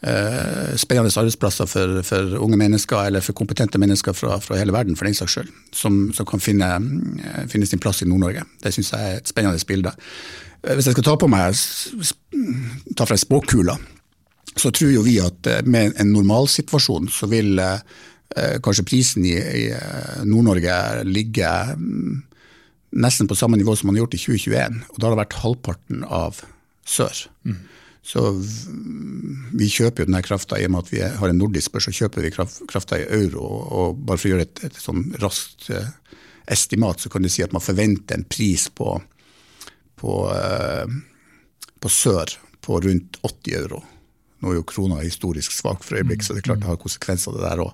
Uh, 0.05 0.75
spennende 0.79 1.11
arbeidsplasser 1.11 1.69
for, 1.69 1.99
for, 2.07 2.37
unge 2.45 2.59
mennesker, 2.61 3.09
eller 3.09 3.25
for 3.25 3.37
kompetente 3.37 3.81
mennesker 3.81 4.13
fra, 4.13 4.39
fra 4.39 4.59
hele 4.59 4.73
verden, 4.75 4.95
for 4.95 5.09
den 5.09 5.17
saks 5.17 5.37
skyld, 5.37 5.51
som, 5.73 5.99
som, 6.13 6.27
kan 6.29 6.43
finne, 6.43 6.69
finne, 7.51 7.67
sin 7.69 7.81
plass 7.81 8.03
i 8.05 8.09
Nord-Norge. 8.09 8.45
Det 8.63 8.73
syns 8.75 8.93
jeg 8.93 9.11
er 9.11 9.19
et 9.19 9.31
spennende 9.33 9.67
bilde. 9.67 9.93
Hvis 10.65 10.87
jeg 10.87 10.95
skal 10.95 11.05
ta 11.05 11.17
på 11.21 11.29
meg, 11.29 11.57
ta 12.97 13.05
fra 13.05 13.17
spåkula, 13.19 13.75
så 14.55 14.71
tror 14.71 14.93
jo 14.93 15.03
vi 15.05 15.19
at 15.21 15.49
med 15.67 15.97
en 15.99 16.13
normalsituasjon 16.15 17.09
så 17.11 17.27
vil 17.29 17.59
eh, 17.59 18.55
kanskje 18.63 18.85
prisen 18.87 19.25
i, 19.27 19.35
i 19.35 19.65
Nord-Norge 20.25 21.03
ligge 21.09 21.51
mm, 21.75 22.21
nesten 22.95 23.27
på 23.27 23.35
samme 23.35 23.59
nivå 23.59 23.75
som 23.75 23.89
man 23.89 23.97
har 23.97 24.05
gjort 24.05 24.17
i 24.17 24.21
2021. 24.23 24.81
Og 24.93 24.99
da 24.99 25.07
har 25.07 25.15
det 25.15 25.21
vært 25.23 25.39
halvparten 25.43 26.05
av 26.07 26.41
sør. 26.87 27.25
Mm. 27.43 27.59
Så 28.05 28.21
vi 29.57 29.67
kjøper 29.71 30.03
jo 30.03 30.09
denne 30.11 30.21
krafta 30.25 30.59
i 30.61 30.67
og 30.67 30.75
med 30.75 30.85
at 30.85 30.91
vi 30.93 31.01
har 31.01 31.31
en 31.31 31.39
nordisk 31.41 31.73
børs, 31.73 31.87
så 31.87 31.95
kjøper 32.03 32.27
vi 32.27 32.33
krafta 32.35 32.99
i 33.01 33.07
euro. 33.17 33.47
Og 33.79 33.97
bare 34.05 34.21
for 34.21 34.29
å 34.29 34.35
gjøre 34.35 34.45
et, 34.45 34.61
et 34.67 34.77
sånn 34.77 35.07
raskt 35.23 35.71
eh, 35.73 35.89
estimat, 36.53 37.01
så 37.01 37.09
kan 37.09 37.25
du 37.25 37.31
si 37.33 37.41
at 37.41 37.55
man 37.55 37.65
forventer 37.65 38.19
en 38.19 38.27
pris 38.29 38.67
på, 38.69 38.91
på, 39.97 40.19
eh, 40.35 40.85
på 41.81 41.93
sør 41.93 42.37
på 42.65 42.77
rundt 42.85 43.17
80 43.25 43.57
euro. 43.63 43.81
Nå 44.43 44.51
er 44.51 44.59
jo 44.59 44.67
krona 44.67 44.99
historisk 45.03 45.53
svak 45.55 45.85
for 45.85 45.99
øyeblikk, 45.99 46.25
så 46.25 46.35
det 46.35 46.43
er 46.43 46.49
klart 46.49 46.63
det 46.63 46.69
har 46.69 46.81
konsekvenser 46.81 47.35
det 47.35 47.45
der 47.45 47.63
òg. 47.63 47.73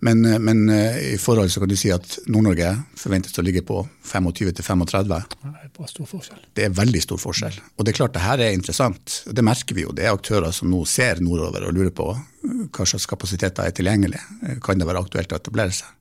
Men, 0.00 0.24
eh, 0.24 0.38
men, 0.38 0.68
eh, 0.68 1.12
i 1.14 1.18
forhold 1.18 1.50
så 1.52 1.60
kan 1.60 1.68
du 1.68 1.76
si 1.76 1.90
at 1.92 2.18
Nord-Norge 2.26 2.70
forventes 2.96 3.36
å 3.36 3.44
ligge 3.44 3.60
på 3.68 3.82
25-35. 4.08 5.26
Det 5.42 5.84
er 5.84 5.92
stor 5.92 6.08
forskjell. 6.08 6.40
Det 6.56 6.64
er 6.64 6.74
veldig 6.76 7.02
stor 7.04 7.20
forskjell. 7.20 7.60
Og 7.76 7.84
det 7.84 7.92
er 7.92 7.98
klart 8.00 8.16
det 8.16 8.24
her 8.24 8.40
er 8.40 8.56
interessant. 8.56 9.20
Det 9.28 9.44
merker 9.44 9.76
vi 9.76 9.84
jo. 9.84 9.92
Det 9.92 10.06
er 10.06 10.16
aktører 10.16 10.56
som 10.56 10.72
nå 10.72 10.86
ser 10.88 11.20
nordover 11.20 11.68
og 11.68 11.76
lurer 11.76 11.92
på 11.92 12.08
eh, 12.16 12.66
hva 12.72 12.88
slags 12.88 13.06
kapasiteter 13.06 13.68
er 13.68 13.76
tilgjengelig. 13.76 14.20
Kan 14.64 14.80
det 14.80 14.88
være 14.88 15.04
aktuelt 15.04 15.36
å 15.36 15.40
etablere 15.40 15.76
seg? 15.76 15.96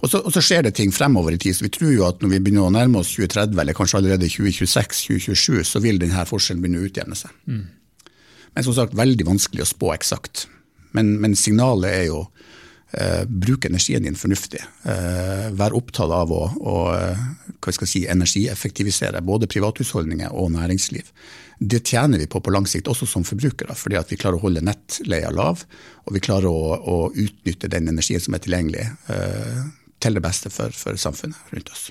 Og 0.00 0.08
så, 0.08 0.18
og 0.24 0.32
så, 0.32 0.40
skjer 0.40 0.64
det 0.64 0.74
ting 0.78 0.90
fremover 0.96 1.34
i 1.36 1.38
tid. 1.38 1.54
så 1.54 1.66
Vi 1.66 1.74
tror 1.76 1.92
jo 1.92 2.06
at 2.08 2.22
når 2.22 2.32
vi 2.32 2.38
begynner 2.40 2.66
å 2.66 2.72
nærme 2.72 3.02
oss 3.02 3.12
2030, 3.14 3.58
eller 3.60 3.76
kanskje 3.76 3.98
allerede 4.00 4.30
2026-2027, 4.32 5.60
så 5.68 5.82
vil 5.84 6.00
denne 6.00 6.24
forskjellen 6.26 6.62
begynne 6.64 6.80
å 6.80 6.88
utjevne 6.88 7.18
seg. 7.20 7.34
Mm. 7.46 7.66
Men 8.54 8.66
som 8.66 8.76
sagt, 8.76 8.96
veldig 8.98 9.26
vanskelig 9.28 9.64
å 9.64 9.70
spå 9.70 9.92
eksakt. 9.94 10.46
Men, 10.96 11.14
men 11.22 11.36
signalet 11.38 11.90
er 11.90 12.06
jo 12.08 12.24
eh, 12.92 13.22
bruk 13.26 13.68
energien 13.68 14.06
din 14.06 14.18
fornuftig. 14.18 14.62
Eh, 14.84 15.46
vær 15.56 15.76
opptatt 15.78 16.10
av 16.14 16.32
å, 16.34 16.42
å 16.58 16.76
hva 17.60 17.74
skal 17.74 17.86
jeg 17.86 17.92
si, 17.92 18.02
energieffektivisere 18.10 19.22
både 19.24 19.48
privathusholdninger 19.50 20.34
og 20.34 20.52
næringsliv. 20.56 21.12
Det 21.60 21.82
tjener 21.84 22.22
vi 22.22 22.28
på 22.30 22.40
på 22.40 22.52
lang 22.54 22.66
sikt, 22.68 22.88
også 22.88 23.06
som 23.06 23.26
forbrukere, 23.26 23.76
fordi 23.76 23.98
at 24.00 24.10
vi 24.10 24.18
klarer 24.20 24.40
å 24.40 24.44
holde 24.46 24.64
nettleia 24.64 25.30
lav, 25.34 25.66
og 26.06 26.16
vi 26.16 26.22
klarer 26.24 26.48
å, 26.48 26.78
å 26.80 26.96
utnytte 27.12 27.68
den 27.68 27.92
energien 27.92 28.22
som 28.24 28.34
er 28.34 28.42
tilgjengelig, 28.46 28.86
eh, 29.12 29.66
til 30.00 30.16
det 30.16 30.24
beste 30.24 30.48
for, 30.48 30.72
for 30.72 30.96
samfunnet 30.96 31.52
rundt 31.52 31.74
oss. 31.74 31.90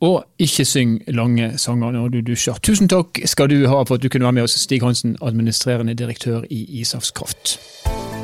Og 0.00 0.24
ikke 0.38 0.64
syng 0.64 0.98
lange 1.08 1.58
sanger 1.58 1.90
når 1.90 2.08
du 2.08 2.20
dusjer. 2.20 2.58
Tusen 2.62 2.88
takk 2.88 3.22
skal 3.24 3.48
du 3.50 3.62
ha 3.64 3.80
for 3.82 3.96
at 3.96 4.02
du 4.02 4.08
kunne 4.12 4.28
være 4.28 4.36
med 4.40 4.48
oss, 4.48 4.58
Stig 4.60 4.82
Hansen, 4.84 5.16
administrerende 5.22 5.94
direktør 5.94 6.44
i 6.50 6.64
Isafskraft. 6.80 7.56
Kraft. 7.56 8.15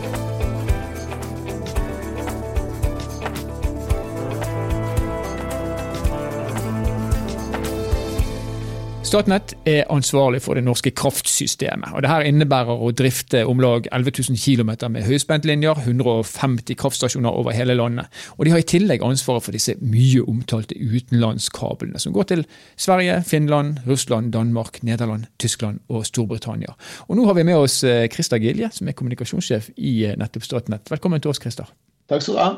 Statnett 9.12 9.52
er 9.69 9.90
ansvarlig 9.92 10.38
for 10.40 10.57
det 10.57 10.62
norske 10.64 10.88
kraftsystemet. 10.97 11.90
og 11.92 12.00
Dette 12.00 12.31
innebærer 12.31 12.81
å 12.81 12.87
drifte 12.97 13.42
om 13.45 13.61
lag 13.61 13.85
11 13.92 14.23
000 14.31 14.40
km 14.40 14.71
med 14.95 15.04
høyspentlinjer, 15.04 15.83
150 15.85 16.78
kraftstasjoner 16.81 17.28
over 17.28 17.52
hele 17.52 17.76
landet. 17.76 18.09
Og 18.38 18.47
De 18.47 18.54
har 18.54 18.64
i 18.64 18.71
tillegg 18.73 19.04
ansvaret 19.04 19.45
for 19.45 19.52
disse 19.52 19.76
mye 19.85 20.25
omtalte 20.25 20.81
utenlandskablene, 20.81 22.00
som 22.00 22.16
går 22.16 22.31
til 22.33 22.47
Sverige, 22.81 23.21
Finland, 23.28 23.85
Russland, 23.85 24.33
Danmark, 24.33 24.81
Nederland, 24.83 25.28
Tyskland 25.37 25.85
og 25.92 26.09
Storbritannia. 26.09 26.73
Og 27.09 27.21
Nå 27.21 27.28
har 27.28 27.37
vi 27.37 27.45
med 27.45 27.61
oss 27.61 27.83
eh, 27.85 28.09
Christer 28.09 28.40
Gilje, 28.40 28.73
som 28.73 28.89
er 28.89 28.97
kommunikasjonssjef 28.97 29.75
i 29.76 30.06
eh, 30.06 30.17
nettopp 30.17 30.49
Statnett. 30.49 30.89
Velkommen 30.89 31.21
til 31.21 31.37
oss, 31.37 31.43
Christer. 31.43 31.69
Takk 32.08 32.25
skal 32.25 32.32
du 32.41 32.47
ha. 32.49 32.52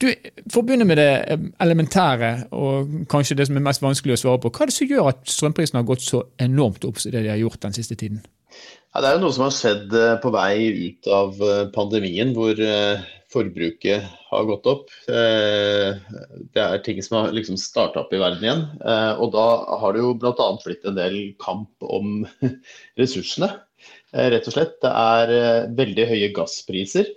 Du, 0.00 0.08
For 0.48 0.62
å 0.62 0.66
begynne 0.66 0.86
med 0.88 0.98
det 1.00 1.10
eh, 1.28 1.44
elementære, 1.62 2.32
og 2.56 2.94
kanskje 3.12 3.38
det 3.38 3.48
som 3.48 3.58
er 3.58 3.66
mest 3.66 3.84
vanskelig 3.84 4.16
å 4.16 4.22
svare 4.22 4.42
på. 4.42 4.52
Hva 4.54 4.64
er 4.64 4.72
det 4.72 4.78
som 4.78 4.90
gjør 4.90 5.12
at 5.12 5.22
strømprisene 5.28 5.82
har 5.82 5.88
gått 5.90 6.06
så 6.06 6.24
enormt 6.42 6.86
opp 6.88 7.00
som 7.02 7.14
det 7.14 7.24
de 7.26 7.32
har 7.34 7.40
gjort 7.42 7.60
den 7.66 7.76
siste 7.76 7.98
tiden? 7.98 8.22
Ja, 8.94 9.02
det 9.04 9.10
er 9.10 9.18
jo 9.18 9.26
noe 9.26 9.36
som 9.36 9.44
har 9.44 9.54
skjedd 9.54 9.94
eh, 9.94 10.16
på 10.22 10.32
vei 10.34 10.54
ut 10.88 11.10
av 11.12 11.44
eh, 11.44 11.62
pandemien, 11.74 12.32
hvor 12.36 12.62
forbruket 13.28 14.06
har 14.30 14.46
gått 14.48 14.64
opp. 14.70 14.86
Det 15.04 16.62
er 16.62 16.78
ting 16.80 17.02
som 17.04 17.18
har 17.18 17.34
liksom 17.36 17.58
starta 17.60 18.00
opp 18.00 18.14
i 18.16 18.20
verden 18.22 18.46
igjen. 18.46 18.62
Og 19.20 19.34
da 19.34 19.44
har 19.82 19.92
det 19.92 20.00
jo 20.00 20.14
bl.a. 20.16 20.46
blitt 20.62 20.86
en 20.88 20.96
del 20.96 21.18
kamp 21.36 21.84
om 21.84 22.22
ressursene. 23.00 23.50
Rett 24.16 24.48
og 24.48 24.56
slett. 24.56 24.78
Det 24.80 24.94
er 24.96 25.68
veldig 25.76 26.08
høye 26.08 26.32
gasspriser. 26.40 27.12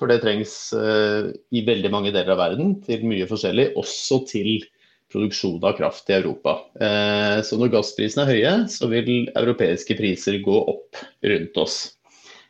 For 0.00 0.08
det 0.10 0.22
trengs 0.22 0.52
uh, 0.74 1.30
i 1.52 1.64
veldig 1.66 1.90
mange 1.92 2.12
deler 2.14 2.34
av 2.34 2.40
verden 2.40 2.76
til 2.84 3.04
mye 3.06 3.28
forskjellig, 3.28 3.72
også 3.78 4.22
til 4.30 4.64
produksjon 5.12 5.60
av 5.68 5.76
kraft 5.76 6.08
i 6.08 6.16
Europa. 6.16 6.56
Uh, 6.80 7.38
så 7.44 7.58
når 7.60 7.74
gassprisene 7.74 8.24
er 8.24 8.32
høye, 8.32 8.54
så 8.72 8.88
vil 8.92 9.28
europeiske 9.36 9.98
priser 9.98 10.40
gå 10.44 10.62
opp 10.72 11.02
rundt 11.28 11.60
oss. 11.60 11.82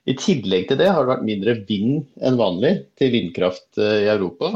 I 0.06 0.16
tillegg 0.18 0.68
til 0.70 0.80
det 0.80 0.90
har 0.90 1.02
det 1.02 1.12
vært 1.12 1.26
mindre 1.26 1.56
vind 1.66 2.06
enn 2.22 2.38
vanlig 2.38 2.72
til 2.98 3.12
vindkraft 3.14 3.68
uh, 3.82 3.98
i 4.04 4.10
Europa. 4.14 4.54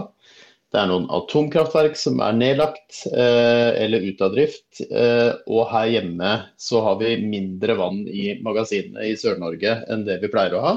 Det 0.75 0.81
er 0.81 0.90
noen 0.90 1.07
atomkraftverk 1.14 1.94
som 1.99 2.18
er 2.20 2.35
nedlagt 2.37 3.05
eller 3.14 4.03
ute 4.03 4.27
av 4.27 4.33
drift. 4.35 4.81
og 4.83 5.61
her 5.70 5.87
hjemme 5.88 6.33
så 6.61 6.83
har 6.85 6.99
vi 7.01 7.14
mindre 7.22 7.77
vann 7.79 8.03
i 8.11 8.35
magasinene 8.44 9.07
i 9.07 9.14
Sør-Norge 9.16 9.77
enn 9.88 10.03
det 10.05 10.18
vi 10.20 10.33
pleier 10.33 10.59
å 10.59 10.64
ha. 10.64 10.75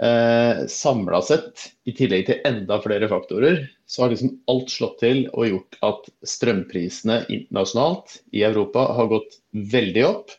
Eh, 0.00 0.66
Samla 0.66 1.20
sett, 1.22 1.66
i 1.84 1.92
tillegg 1.92 2.24
til 2.28 2.44
enda 2.48 2.78
flere 2.80 3.08
faktorer, 3.10 3.66
så 3.84 4.04
har 4.04 4.14
liksom 4.14 4.32
alt 4.48 4.72
slått 4.72 5.00
til 5.02 5.26
og 5.34 5.48
gjort 5.50 5.76
at 5.84 6.06
strømprisene 6.24 7.18
internasjonalt 7.28 8.20
i 8.32 8.44
Europa 8.48 8.86
har 8.96 9.10
gått 9.12 9.36
veldig 9.52 10.06
opp. 10.08 10.32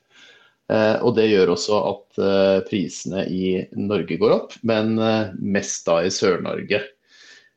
Eh, 0.71 0.97
og 1.05 1.13
det 1.19 1.27
gjør 1.29 1.53
også 1.53 1.81
at 1.91 2.23
eh, 2.25 2.57
prisene 2.71 3.27
i 3.29 3.53
Norge 3.77 4.17
går 4.17 4.33
opp, 4.39 4.57
men 4.65 4.95
eh, 4.97 5.35
mest 5.37 5.85
da 5.85 5.99
i 6.07 6.13
Sør-Norge. 6.13 6.81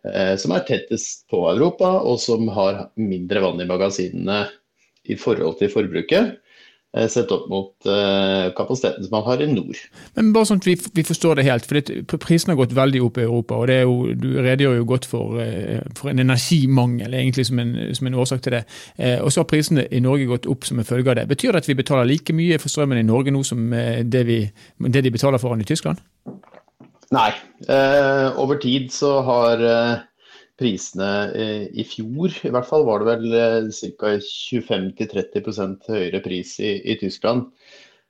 Eh, 0.04 0.34
som 0.36 0.52
er 0.52 0.66
tettest 0.68 1.24
på 1.32 1.40
Europa, 1.54 1.96
og 2.04 2.20
som 2.20 2.50
har 2.52 2.88
mindre 3.00 3.40
vann 3.46 3.64
i 3.64 3.70
magasinene 3.70 4.42
i 5.08 5.16
forhold 5.16 5.56
til 5.62 5.72
forbruket. 5.72 6.36
Eh, 6.96 7.08
sett 7.08 7.30
opp 7.34 7.48
mot 7.50 7.86
uh, 7.86 8.54
kapasiteten 8.54 9.02
som 9.02 9.10
man 9.10 9.24
har 9.26 9.40
i 9.42 9.48
nord. 9.50 9.78
Men 10.14 10.28
bare 10.34 10.46
sånn 10.46 10.60
at 10.60 10.66
vi, 10.68 10.76
vi 10.94 11.02
forstår 11.02 11.40
det 11.40 11.46
helt, 11.48 11.66
for 11.66 12.20
Prisene 12.22 12.54
har 12.54 12.60
gått 12.60 12.76
veldig 12.76 13.00
opp 13.02 13.18
i 13.18 13.24
Europa. 13.24 13.56
og 13.58 13.72
jo, 13.72 14.12
Du 14.14 14.28
redegjør 14.38 14.76
jo 14.78 14.84
godt 14.92 15.08
for, 15.10 15.40
uh, 15.42 15.80
for 15.98 16.12
en 16.12 16.22
energimangel 16.22 17.16
egentlig 17.18 17.48
som 17.50 17.58
en, 17.58 17.74
som 17.98 18.06
en, 18.06 18.18
årsak 18.22 18.44
til 18.44 18.54
det. 18.54 18.62
Og 19.26 19.32
så 19.32 19.42
har 19.42 19.50
prisene 19.50 19.88
i 19.90 19.98
Norge 20.00 20.28
gått 20.30 20.46
opp 20.46 20.68
som 20.68 20.78
en 20.78 20.86
følge 20.86 21.10
av 21.10 21.18
det. 21.18 21.26
Betyr 21.32 21.50
det 21.50 21.64
at 21.64 21.68
vi 21.68 21.78
betaler 21.82 22.06
like 22.06 22.32
mye 22.32 22.60
for 22.62 22.70
strømmen 22.70 23.00
i 23.00 23.06
Norge 23.08 23.34
nå 23.34 23.42
som 23.42 23.74
det, 23.74 24.22
vi, 24.28 24.38
det 24.86 25.02
de 25.02 25.12
betaler 25.12 25.42
for 25.42 25.56
den 25.56 25.66
i 25.66 25.68
Tyskland? 25.68 25.98
Nei. 27.14 27.30
over 28.38 28.58
tid 28.62 28.92
så 28.94 29.18
har 29.26 29.66
prisene 30.60 31.10
eh, 31.34 31.64
i 31.72 31.84
fjor. 31.86 32.34
I 32.46 32.52
hvert 32.54 32.68
fall 32.68 32.86
var 32.86 33.02
det 33.02 33.08
vel 33.10 33.38
eh, 33.38 33.88
ca. 33.98 34.14
25-30% 34.22 35.90
høyere 35.90 36.22
pris 36.24 36.56
i, 36.62 36.76
i 36.92 36.96
Tyskland. 37.00 37.48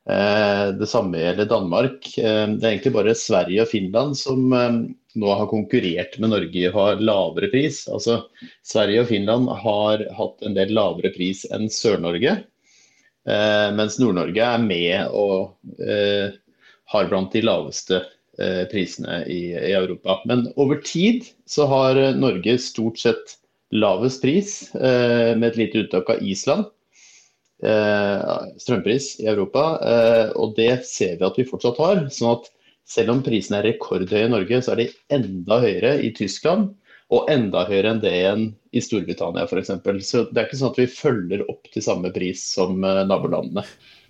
Eh, 0.04 0.66
det 0.76 0.88
samme 0.90 1.20
gjelder 1.22 1.48
Danmark. 1.50 2.10
Det 2.14 2.24
er 2.26 2.70
egentlig 2.70 2.94
bare 2.96 3.16
Sverige 3.18 3.64
og 3.64 3.72
Finland 3.72 4.18
som 4.20 4.48
nå 4.52 5.36
har 5.38 5.50
konkurrert 5.50 6.18
med 6.18 6.34
Norge 6.34 6.58
i 6.58 6.68
å 6.68 6.74
ha 6.76 6.88
lavere 6.98 7.52
pris. 7.52 7.84
Altså, 7.88 8.24
Sverige 8.66 9.04
og 9.04 9.12
Finland 9.12 9.48
har 9.64 10.04
hatt 10.18 10.44
en 10.44 10.56
del 10.58 10.74
lavere 10.76 11.14
pris 11.14 11.44
enn 11.54 11.70
Sør-Norge. 11.70 12.40
Mens 13.24 13.94
Nord-Norge 13.96 14.42
er 14.44 14.60
med 14.60 15.14
og 15.16 15.54
har 16.92 17.06
blant 17.08 17.32
de 17.32 17.40
laveste 17.46 18.02
prisene 18.70 19.24
i, 19.30 19.52
i, 19.52 19.72
Europa. 19.72 20.20
Men 20.24 20.46
over 20.56 20.80
tid 20.84 21.24
så 21.46 21.66
har 21.66 21.96
eh, 21.96 22.14
Norge 22.16 22.58
stort 22.58 22.98
sett 22.98 23.38
lavest 23.74 24.22
pris, 24.22 24.74
eh, 24.74 25.34
med 25.36 25.48
et 25.52 25.60
lite 25.60 25.84
unntak 25.84 26.10
av 26.10 26.22
Island. 26.22 26.70
Strømpris 28.60 29.06
i 29.22 29.28
Europa. 29.30 29.62
Og 30.36 30.50
det 30.58 30.82
ser 30.84 31.14
vi 31.16 31.24
at 31.24 31.38
vi 31.38 31.46
fortsatt 31.48 31.78
har. 31.80 32.02
sånn 32.12 32.34
at 32.34 32.50
selv 32.84 33.14
om 33.14 33.22
prisene 33.24 33.62
er 33.62 33.70
rekordhøye 33.70 34.26
i 34.26 34.32
Norge, 34.34 34.58
så 34.60 34.74
er 34.74 34.82
de 34.82 34.86
enda 35.16 35.60
høyere 35.62 35.94
i 36.04 36.10
Tyskland. 36.12 36.74
Og 37.14 37.30
enda 37.32 37.62
høyere 37.64 37.94
enn 37.94 38.02
det 38.02 38.12
igjen 38.18 38.44
i 38.74 38.82
Storbritannia 38.84 39.46
f.eks. 39.46 39.72
Så 40.04 40.26
det 40.28 40.42
er 40.42 40.50
ikke 40.50 40.60
sånn 40.60 40.74
at 40.74 40.82
vi 40.82 40.88
følger 40.92 41.46
opp 41.48 41.70
til 41.72 41.86
samme 41.86 42.12
pris 42.12 42.44
som 42.52 42.76
nabolandene. 42.84 43.64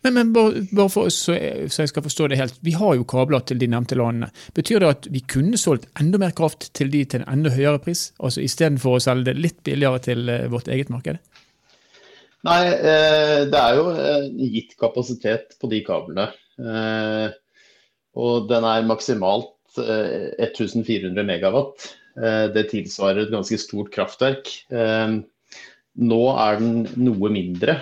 Men, 0.05 0.15
men 0.19 0.33
bare, 0.37 0.65
bare 0.69 0.93
for, 0.93 1.09
så, 1.09 1.37
så, 1.69 1.83
jeg 1.83 1.91
skal 1.91 2.05
forstå 2.05 2.29
det 2.31 2.39
helt. 2.39 2.59
Vi 2.65 2.75
har 2.77 2.99
jo 2.99 3.07
kabler 3.09 3.45
til 3.49 3.61
de 3.61 3.71
nevnte 3.73 3.97
landene. 3.97 4.29
Betyr 4.57 4.85
det 4.85 4.91
at 4.91 5.09
vi 5.13 5.25
kunne 5.35 5.61
solgt 5.61 5.89
enda 6.01 6.21
mer 6.21 6.35
kraft 6.37 6.69
til 6.77 6.93
de 6.93 7.05
til 7.09 7.25
en 7.25 7.31
enda 7.39 7.55
høyere 7.55 7.81
pris? 7.83 8.11
Altså 8.21 8.45
Istedenfor 8.45 8.99
å 8.99 9.05
selge 9.05 9.31
det 9.31 9.41
litt 9.41 9.63
billigere 9.65 10.03
til 10.05 10.29
uh, 10.29 10.45
vårt 10.53 10.69
eget 10.69 10.93
marked? 10.93 11.23
Nei, 12.45 12.61
eh, 12.69 13.43
det 13.49 13.57
er 13.57 13.79
jo 13.79 13.85
eh, 13.97 14.27
gitt 14.53 14.75
kapasitet 14.81 15.55
på 15.61 15.71
de 15.73 15.81
kablene. 15.87 16.27
Eh, 16.61 17.29
og 18.21 18.51
den 18.51 18.67
er 18.69 18.85
maksimalt 18.85 19.55
1400 19.81 21.23
eh, 21.23 21.27
megawatt. 21.27 21.87
Eh, 22.21 22.47
det 22.55 22.69
tilsvarer 22.71 23.25
et 23.25 23.33
ganske 23.33 23.59
stort 23.63 23.89
kraftverk. 23.95 24.51
Eh, 24.71 25.17
nå 26.05 26.21
er 26.35 26.61
den 26.61 26.85
noe 27.01 27.31
mindre, 27.33 27.79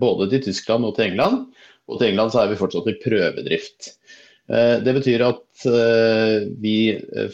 både 0.00 0.30
til 0.32 0.42
Tyskland 0.48 0.86
og 0.88 0.96
til 0.96 1.10
England. 1.10 1.44
Og 1.86 2.00
til 2.00 2.10
England 2.10 2.32
så 2.34 2.42
er 2.42 2.50
vi 2.50 2.58
fortsatt 2.58 2.88
i 2.90 2.96
prøvedrift. 3.02 3.92
Det 4.46 4.94
betyr 4.94 5.22
at 5.26 5.66
vi 6.62 6.76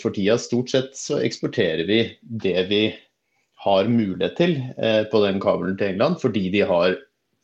for 0.00 0.12
tida 0.16 0.38
stort 0.40 0.72
sett 0.72 0.92
så 0.96 1.18
eksporterer 1.24 1.84
vi 1.88 1.98
det 2.20 2.66
vi 2.68 2.82
har 3.64 3.88
mulighet 3.88 4.36
til 4.40 4.54
på 5.12 5.22
den 5.24 5.40
kabelen 5.40 5.76
til 5.80 5.92
England, 5.92 6.20
fordi 6.20 6.46
de 6.52 6.64
har 6.68 6.96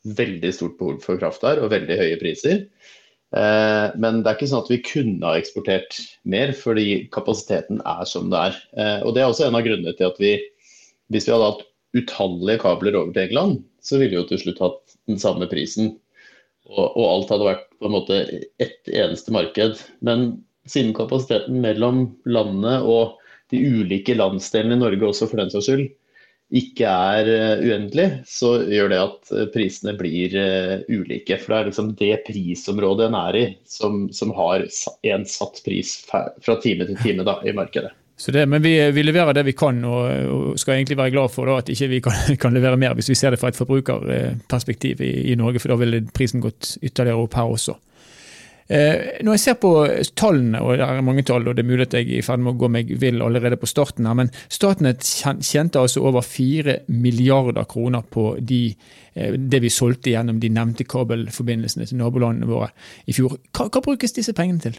veldig 0.05 0.53
stort 0.55 0.77
behov 0.79 1.01
for 1.03 1.19
kraft 1.21 1.43
der 1.45 1.61
og 1.63 1.73
veldig 1.73 1.97
høye 1.99 2.19
priser. 2.21 2.63
Eh, 3.37 3.87
men 4.01 4.23
det 4.23 4.31
er 4.31 4.37
ikke 4.37 4.49
sånn 4.49 4.63
at 4.63 4.71
vi 4.71 4.81
kunne 4.85 5.25
ha 5.25 5.37
eksportert 5.37 5.99
mer, 6.29 6.53
fordi 6.57 7.05
kapasiteten 7.13 7.81
er 7.85 8.05
som 8.09 8.31
det 8.33 8.45
er. 8.49 8.61
Eh, 8.73 9.01
og 9.05 9.13
Det 9.15 9.23
er 9.23 9.29
også 9.29 9.47
en 9.47 9.59
av 9.59 9.65
grunnene 9.65 9.95
til 9.97 10.09
at 10.09 10.21
vi, 10.21 10.37
hvis 11.13 11.27
vi 11.27 11.35
hadde 11.35 11.51
hatt 11.51 11.67
utallige 11.97 12.63
kabler 12.63 12.97
over 12.97 13.13
til 13.13 13.27
England, 13.27 13.59
så 13.81 13.99
ville 13.99 14.15
vi 14.15 14.19
jo 14.19 14.27
til 14.29 14.41
slutt 14.43 14.61
hatt 14.63 14.97
den 15.09 15.21
samme 15.21 15.47
prisen. 15.51 15.95
Og, 16.69 16.85
og 16.85 17.05
alt 17.05 17.33
hadde 17.33 17.49
vært 17.49 17.65
på 17.79 17.89
en 17.89 17.95
måte 17.95 18.19
ett 18.61 18.91
eneste 18.91 19.33
marked. 19.33 19.79
Men 20.05 20.31
siden 20.69 20.93
kapasiteten 20.97 21.61
mellom 21.63 22.05
landene 22.29 22.79
og 22.85 23.17
de 23.49 23.61
ulike 23.65 24.13
landsdelene 24.17 24.77
i 24.77 24.83
Norge 24.83 25.09
også 25.09 25.29
for 25.29 25.41
den 25.41 25.49
saks 25.53 25.71
skyld 25.71 25.87
ikke 26.49 26.89
er 26.89 27.27
eh, 27.29 27.59
uendelig, 27.61 28.07
så 28.25 28.55
gjør 28.65 28.89
det 28.89 28.99
at 29.03 29.33
eh, 29.35 29.49
prisene 29.53 29.93
blir 29.97 30.33
uh, 30.33 30.81
ulike. 30.89 31.37
For 31.37 31.53
det 31.53 31.59
er 31.59 31.69
liksom 31.69 31.91
det 31.99 32.13
prisområdet 32.25 33.05
en 33.09 33.17
er 33.19 33.37
i, 33.37 33.43
som, 33.69 34.07
som 34.15 34.33
har 34.37 34.65
en 34.65 35.27
satt 35.29 35.61
pris 35.65 35.93
fra 36.09 36.55
time 36.63 36.89
til 36.89 36.97
time 37.03 37.27
da, 37.27 37.37
i 37.45 37.53
markedet. 37.53 37.93
Det, 38.19 38.45
men 38.51 38.61
vi, 38.61 38.73
vi, 38.91 39.03
leverer 39.03 39.33
det 39.33 39.45
vi 39.47 39.55
kan, 39.55 39.77
og, 39.87 40.07
og 40.27 40.59
skal 40.59 40.75
egentlig 40.75 40.97
være 40.99 41.13
glad 41.13 41.31
for 41.31 41.47
da, 41.47 41.61
at 41.61 41.69
ikke 41.71 41.87
vi 41.87 41.99
kan, 42.03 42.17
kan, 42.41 42.55
levere 42.55 42.79
mer, 42.79 42.97
hvis 42.97 43.13
vi 43.13 43.15
ser 43.15 43.31
det 43.31 43.39
fra 43.39 43.51
et 43.53 43.59
forbrukerperspektiv 43.59 45.03
i, 45.05 45.13
i 45.31 45.37
Norge, 45.39 45.61
for 45.63 45.71
da 45.71 45.79
ville 45.79 46.03
prisen 46.13 46.43
gått 46.43 46.75
ytterligere 46.83 47.23
opp 47.23 47.39
her 47.39 47.53
også. 47.53 47.77
Eh, 48.69 49.23
når 49.25 49.33
jeg 49.33 49.41
ser 49.41 49.55
på 49.57 49.71
tallene, 50.19 50.59
og 50.61 50.75
det 50.77 50.85
er 50.85 50.99
mange 51.01 51.23
tall, 51.25 51.47
og 51.47 51.55
det 51.57 51.63
er 51.63 51.69
mulig 51.71 51.87
at 51.87 51.95
jeg 51.97 52.05
er 52.05 52.19
i 52.19 52.25
ferd 52.25 52.43
med 52.43 52.53
å 52.53 52.59
gå 52.59 52.67
meg 52.69 52.91
vill 53.01 53.23
allerede 53.25 53.57
på 53.57 53.69
starten 53.69 54.05
her, 54.05 54.17
men 54.19 54.29
Statnett 54.45 55.01
tjente 55.41 55.81
altså 55.81 56.03
over 56.05 56.21
4 56.21 56.83
milliarder 56.93 57.65
kroner 57.71 58.05
på 58.05 58.35
de, 58.51 58.61
eh, 59.15 59.39
det 59.39 59.63
vi 59.63 59.73
solgte 59.73 60.13
gjennom 60.13 60.43
de 60.43 60.53
nevnte 60.53 60.85
kabelforbindelsene 60.85 61.89
til 61.89 61.97
nabolandene 62.03 62.51
våre 62.51 62.69
i 63.09 63.17
fjor. 63.17 63.39
Hva, 63.49 63.71
hva 63.71 63.81
brukes 63.87 64.13
disse 64.19 64.37
pengene 64.37 64.61
til? 64.67 64.77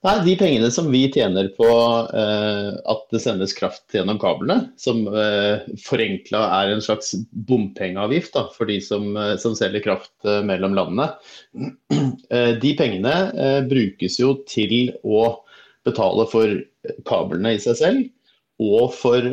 Nei, 0.00 0.14
De 0.24 0.32
pengene 0.40 0.70
som 0.72 0.86
vi 0.88 1.02
tjener 1.12 1.50
på 1.58 1.66
eh, 2.16 2.68
at 2.88 3.02
det 3.12 3.20
sendes 3.20 3.52
kraft 3.52 3.92
gjennom 3.92 4.16
kablene, 4.20 4.70
som 4.80 5.02
eh, 5.12 5.66
forenkla 5.84 6.40
er 6.56 6.72
en 6.72 6.80
slags 6.84 7.12
bompengeavgift 7.50 8.32
da, 8.32 8.46
for 8.54 8.70
de 8.70 8.78
som, 8.80 9.10
eh, 9.12 9.34
som 9.42 9.52
selger 9.58 9.84
kraft 9.84 10.14
eh, 10.24 10.40
mellom 10.48 10.78
landene, 10.78 11.10
eh, 12.32 12.54
de 12.62 12.72
pengene 12.80 13.14
eh, 13.36 13.60
brukes 13.68 14.16
jo 14.22 14.38
til 14.48 14.94
å 15.04 15.26
betale 15.84 16.24
for 16.32 16.56
kablene 17.04 17.58
i 17.58 17.60
seg 17.60 17.76
selv 17.76 18.08
og 18.60 18.90
for 18.92 19.24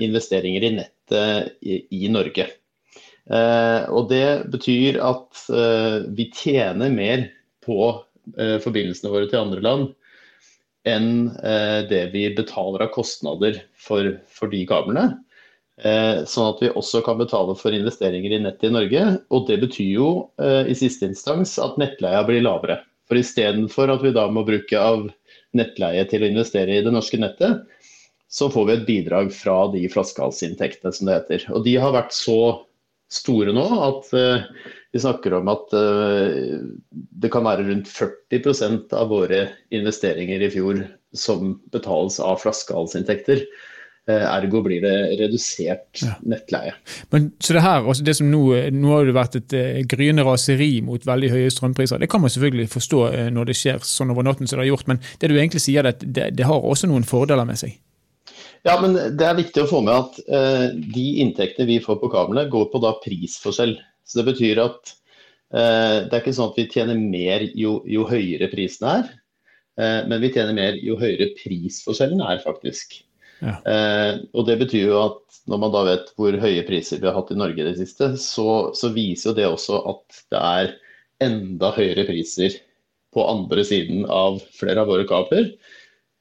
investeringer 0.00 0.64
i 0.64 0.70
nettet 0.78 1.58
i, 1.60 1.82
i 1.92 2.08
Norge. 2.08 2.46
og 3.92 4.06
Det 4.08 4.48
betyr 4.48 4.96
at 5.04 5.42
vi 6.16 6.24
tjener 6.32 6.88
mer 6.92 7.26
på 7.60 7.90
forbindelsene 8.64 9.12
våre 9.12 9.28
til 9.30 9.42
andre 9.42 9.62
land 9.64 9.90
enn 10.88 11.30
eh, 11.40 11.80
det 11.88 12.08
vi 12.12 12.26
betaler 12.36 12.84
av 12.84 12.92
kostnader 12.94 13.60
for, 13.80 14.18
for 14.28 14.52
de 14.52 14.64
kablene. 14.68 15.06
Eh, 15.80 16.22
sånn 16.28 16.50
at 16.52 16.60
vi 16.62 16.70
også 16.70 17.00
kan 17.06 17.18
betale 17.18 17.56
for 17.58 17.74
investeringer 17.74 18.36
i 18.36 18.42
nettet 18.44 18.68
i 18.68 18.74
Norge. 18.74 19.04
Og 19.34 19.48
det 19.48 19.58
betyr 19.64 19.94
jo 19.96 20.10
eh, 20.42 20.70
i 20.70 20.76
siste 20.78 21.08
instans 21.08 21.56
at 21.62 21.80
nettleia 21.80 22.22
blir 22.28 22.44
lavere. 22.44 22.82
For 23.08 23.20
istedenfor 23.20 23.92
at 23.92 24.04
vi 24.04 24.14
da 24.16 24.28
må 24.32 24.44
bruke 24.46 24.80
av 24.80 25.08
nettleie 25.56 26.04
til 26.10 26.24
å 26.24 26.30
investere 26.30 26.76
i 26.76 26.84
det 26.84 26.92
norske 26.92 27.20
nettet, 27.20 27.64
så 28.32 28.48
får 28.50 28.64
vi 28.66 28.74
et 28.74 28.86
bidrag 28.86 29.28
fra 29.32 29.68
de 29.72 29.84
flaskehalsinntektene 29.92 30.92
som 30.94 31.08
det 31.08 31.18
heter. 31.20 31.44
Og 31.54 31.64
de 31.66 31.76
har 31.80 31.94
vært 31.94 32.16
så 32.16 32.38
store 33.12 33.52
nå 33.54 33.66
at 33.84 34.08
vi 34.94 35.00
snakker 35.02 35.34
om 35.34 35.48
at 35.50 35.72
uh, 35.74 36.58
det 36.94 37.30
kan 37.34 37.42
være 37.42 37.66
rundt 37.66 37.88
40% 37.90 38.92
av 38.94 39.08
våre 39.10 39.40
investeringer 39.74 40.44
i 40.46 40.50
fjor 40.54 40.84
som 41.18 41.56
betales 41.74 42.20
av 42.22 42.38
flaskehalsinntekter. 42.44 43.42
Uh, 44.06 44.22
ergo 44.36 44.60
blir 44.62 44.84
det 44.84 44.94
redusert 45.18 45.98
ja. 45.98 46.12
nettleie. 46.22 46.76
Men, 47.10 47.32
så 47.42 47.56
det 47.56 47.64
her, 47.64 47.82
altså 47.82 48.06
det 48.06 48.14
som 48.20 48.30
nå, 48.30 48.44
nå 48.70 48.92
har 48.92 49.08
det 49.08 49.16
vært 49.16 49.38
et 49.40 49.56
uh, 49.58 49.80
gryende 49.90 50.22
raseri 50.28 50.76
mot 50.86 51.08
veldig 51.10 51.32
høye 51.32 51.50
strømpriser. 51.50 51.98
Det 51.98 52.10
kan 52.12 52.22
man 52.22 52.30
selvfølgelig 52.30 52.68
forstå 52.76 53.00
når 53.34 53.50
det 53.50 53.56
skjer 53.58 53.82
sånn 53.82 54.14
over 54.14 54.28
natten 54.28 54.46
som 54.46 54.60
det 54.60 54.68
har 54.68 54.76
gjort, 54.76 54.92
men 54.92 55.02
det 55.18 55.32
du 55.32 55.34
egentlig 55.34 55.64
sier, 55.64 55.90
det, 55.90 56.06
det, 56.06 56.28
det 56.38 56.46
har 56.46 56.62
også 56.62 56.86
noen 56.86 57.08
fordeler 57.08 57.50
med 57.50 57.58
seg? 57.64 57.74
Ja, 58.64 58.78
men 58.78 58.94
Det 58.94 59.26
er 59.26 59.34
viktig 59.42 59.64
å 59.64 59.72
få 59.74 59.82
med 59.84 59.98
at 59.98 60.22
uh, 60.30 60.70
de 60.70 61.08
inntektene 61.26 61.66
vi 61.68 61.82
får 61.82 61.98
på 61.98 62.14
kablene, 62.14 62.46
går 62.52 62.70
på 62.70 62.80
da 62.86 62.94
prisforskjell. 63.02 63.74
Så 64.04 64.20
Det 64.20 64.28
betyr 64.32 64.60
at 64.62 64.92
uh, 65.54 66.04
det 66.04 66.12
er 66.12 66.20
ikke 66.20 66.36
sånn 66.36 66.52
at 66.52 66.60
vi 66.60 66.68
tjener 66.72 67.00
mer 67.00 67.46
jo, 67.56 67.78
jo 67.88 68.06
høyere 68.08 68.50
prisene 68.52 68.98
er, 69.00 69.10
uh, 69.80 70.00
men 70.10 70.20
vi 70.22 70.32
tjener 70.34 70.56
mer 70.56 70.78
jo 70.82 70.98
høyere 71.00 71.32
prisforskjellen 71.40 72.22
er, 72.24 72.40
faktisk. 72.44 73.00
Ja. 73.44 73.58
og 74.32 74.46
Det 74.46 74.54
betyr 74.60 74.86
jo 74.86 74.98
at 75.02 75.38
når 75.50 75.58
man 75.60 75.72
da 75.74 75.80
vet 75.84 76.12
hvor 76.16 76.36
høye 76.40 76.62
priser 76.64 77.00
vi 77.02 77.08
har 77.10 77.16
hatt 77.18 77.32
i 77.34 77.36
Norge 77.36 77.60
i 77.60 77.66
det 77.66 77.74
siste, 77.76 78.12
så, 78.16 78.70
så 78.78 78.88
viser 78.94 79.32
jo 79.32 79.36
det 79.36 79.48
også 79.50 79.80
at 79.90 80.20
det 80.32 80.40
er 80.40 80.70
enda 81.26 81.72
høyere 81.74 82.06
priser 82.08 82.54
på 83.12 83.26
andre 83.28 83.66
siden 83.66 84.06
av 84.08 84.38
flere 84.54 84.84
av 84.84 84.88
våre 84.88 85.04
kabler. 85.10 85.50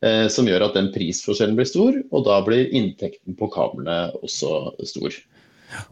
Eh, 0.04 0.28
som 0.28 0.48
gjør 0.50 0.66
at 0.66 0.76
den 0.76 0.90
prisforskjellen 0.92 1.56
blir 1.56 1.68
stor, 1.70 1.96
og 2.12 2.26
da 2.28 2.42
blir 2.44 2.72
inntekten 2.76 3.38
på 3.40 3.48
kablene 3.54 4.12
også 4.20 4.74
stor. 4.90 5.16
Ja, 5.72 5.84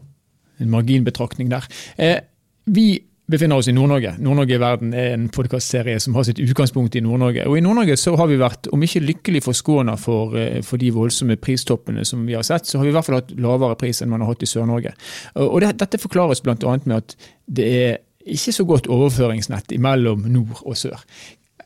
en 0.62 0.70
marginbetraktning 0.72 1.50
der. 1.52 1.66
Eh, 1.96 2.20
vi 2.66 3.02
befinner 3.32 3.60
oss 3.60 3.68
i 3.70 3.74
Nord-Norge. 3.74 4.16
Nord-Norge 4.20 4.56
i 4.56 4.60
verden 4.60 4.92
er 4.98 5.14
en 5.14 5.28
podkastserie 5.32 6.00
som 6.02 6.16
har 6.18 6.26
sitt 6.26 6.40
utgangspunkt 6.42 6.96
i 6.98 7.02
Nord-Norge. 7.04 7.46
Og 7.48 7.56
I 7.58 7.62
Nord-Norge 7.64 7.96
så 8.00 8.14
har 8.18 8.28
vi 8.28 8.38
vært, 8.40 8.68
om 8.74 8.82
ikke 8.82 9.04
lykkelig 9.04 9.44
forskåna 9.46 9.96
for, 10.00 10.36
eh, 10.38 10.60
for, 10.66 10.82
de 10.82 10.92
voldsomme 10.92 11.38
pristoppene 11.40 12.04
som 12.08 12.26
vi 12.26 12.36
har 12.36 12.46
sett, 12.46 12.66
så 12.66 12.78
har 12.78 12.86
vi 12.86 12.92
i 12.92 12.96
hvert 12.96 13.08
fall 13.08 13.20
hatt 13.20 13.34
lavere 13.38 13.78
pris 13.80 14.02
enn 14.02 14.12
man 14.12 14.24
har 14.24 14.34
hatt 14.34 14.42
i 14.42 14.50
Sør-Norge. 14.50 14.94
Og 15.36 15.60
det, 15.62 15.76
Dette 15.80 16.02
forklares 16.02 16.42
bl.a. 16.42 16.56
med 16.84 16.96
at 16.96 17.16
det 17.46 17.68
er 17.82 18.00
ikke 18.26 18.54
så 18.54 18.64
godt 18.66 18.90
overføringsnett 18.90 19.72
mellom 19.82 20.26
nord 20.30 20.62
og 20.62 20.76
sør. 20.78 21.00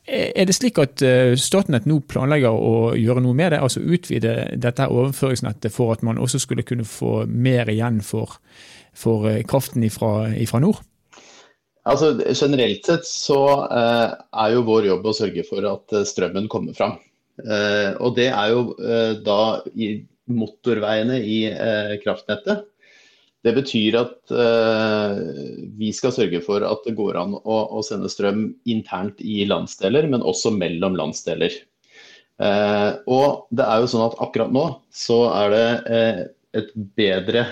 Er 0.07 0.45
det 0.47 0.55
slik 0.55 0.77
at 0.79 1.01
eh, 1.03 1.33
Statnett 1.35 1.87
nå 1.89 1.99
planlegger 2.07 2.55
å 2.55 2.93
gjøre 2.95 3.23
noe 3.25 3.35
med 3.35 3.51
det, 3.51 3.59
altså 3.59 3.81
utvide 3.83 4.35
dette 4.55 4.87
overføringsnettet 4.87 5.73
for 5.73 5.91
at 5.91 6.05
man 6.07 6.21
også 6.21 6.39
skulle 6.39 6.63
kunne 6.63 6.87
få 6.87 7.25
mer 7.27 7.67
igjen 7.67 7.99
for, 8.05 8.37
for 8.95 9.27
kraften 9.49 9.83
kraften 9.83 10.47
fra 10.47 10.63
nord? 10.63 10.79
Altså, 11.87 12.13
generelt 12.31 12.87
sett 12.87 13.03
så 13.07 13.41
eh, 13.67 14.15
er 14.15 14.55
jo 14.55 14.63
vår 14.67 14.87
jobb 14.93 15.11
å 15.11 15.15
sørge 15.15 15.43
for 15.47 15.67
at 15.67 15.99
strømmen 16.07 16.47
kommer 16.51 16.75
fram. 16.75 16.97
Eh, 17.43 17.91
og 18.01 18.15
det 18.17 18.29
er 18.31 18.53
jo 18.53 18.63
eh, 18.81 19.13
da 19.23 19.41
i 19.75 19.91
motorveiene 20.27 21.19
i 21.21 21.43
eh, 21.51 21.93
kraftnettet. 22.03 22.65
Det 23.45 23.53
betyr 23.53 23.95
at 23.99 24.33
eh, 24.33 25.19
vi 25.77 25.91
skal 25.95 26.13
sørge 26.15 26.41
for 26.45 26.63
at 26.65 26.87
det 26.87 26.95
går 26.97 27.19
an 27.21 27.35
å, 27.37 27.57
å, 27.77 27.83
sende 27.85 28.09
strøm 28.11 28.47
internt 28.69 29.21
i 29.21 29.43
landsdeler, 29.47 30.07
men 30.09 30.25
også 30.25 30.51
mellom 30.55 30.97
landsdeler. 30.97 31.53
Eh, 32.41 32.89
og 33.05 33.45
det 33.53 33.67
er 33.67 33.83
jo 33.83 33.91
sånn 33.93 34.07
at 34.09 34.17
akkurat 34.25 34.53
nå 34.53 34.65
så 34.93 35.21
er 35.35 35.53
det 35.53 35.67
eh, 35.99 36.21
et 36.63 36.73
bedre, 36.97 37.45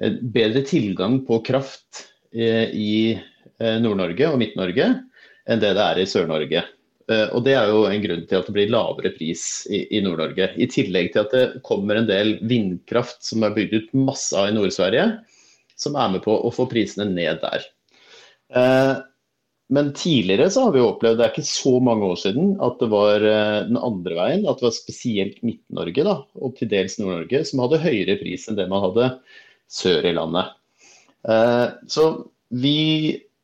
et 0.00 0.22
bedre, 0.22 0.64
tilgang 0.66 1.20
på 1.26 1.42
kraft 1.46 2.06
i 2.30 3.18
Nord-Norge 3.58 4.28
og 4.30 4.36
Midt-Norge 4.38 4.84
enn 5.50 5.62
det 5.62 5.72
det 5.74 5.82
er 5.82 5.98
i 5.98 6.06
Sør-Norge. 6.06 6.62
Eh, 7.10 7.26
og 7.34 7.42
Det 7.46 7.56
er 7.58 7.72
jo 7.72 7.82
en 7.88 8.04
grunn 8.04 8.24
til 8.28 8.38
at 8.38 8.48
det 8.48 8.54
blir 8.54 8.72
lavere 8.72 9.12
pris 9.16 9.44
i, 9.70 9.82
i 9.98 10.02
Nord-Norge. 10.04 10.52
I 10.56 10.70
tillegg 10.70 11.12
til 11.14 11.24
at 11.24 11.34
det 11.34 11.44
kommer 11.66 11.98
en 11.98 12.08
del 12.10 12.36
vindkraft 12.46 13.22
som 13.26 13.44
er 13.46 13.54
bygd 13.56 13.76
ut 13.76 13.92
masse 14.08 14.36
av 14.38 14.50
i 14.50 14.56
Nord-Sverige, 14.56 15.06
som 15.80 15.98
er 15.98 16.10
med 16.14 16.24
på 16.26 16.34
å 16.36 16.52
få 16.54 16.68
prisene 16.70 17.08
ned 17.10 17.42
der. 17.42 17.66
Men 19.70 19.92
tidligere 19.94 20.48
så 20.50 20.66
har 20.66 20.74
vi 20.74 20.82
opplevd, 20.82 21.20
det 21.20 21.24
er 21.24 21.32
ikke 21.32 21.46
så 21.46 21.76
mange 21.86 22.08
år 22.10 22.18
siden, 22.18 22.48
at 22.60 22.80
det 22.82 22.88
var 22.90 23.22
den 23.22 23.78
andre 23.78 24.16
veien. 24.18 24.42
At 24.50 24.58
det 24.60 24.66
var 24.66 24.74
spesielt 24.76 25.38
Midt-Norge 25.46 26.04
da, 26.04 26.16
og 26.42 26.56
til 26.58 26.68
dels 26.72 26.98
Nord-Norge 26.98 27.44
som 27.48 27.62
hadde 27.64 27.80
høyere 27.86 28.18
pris 28.20 28.48
enn 28.50 28.58
det 28.58 28.66
man 28.70 28.84
hadde 28.88 29.08
sør 29.70 30.10
i 30.10 30.14
landet. 30.18 30.52
Så 31.88 32.06
vi 32.50 32.76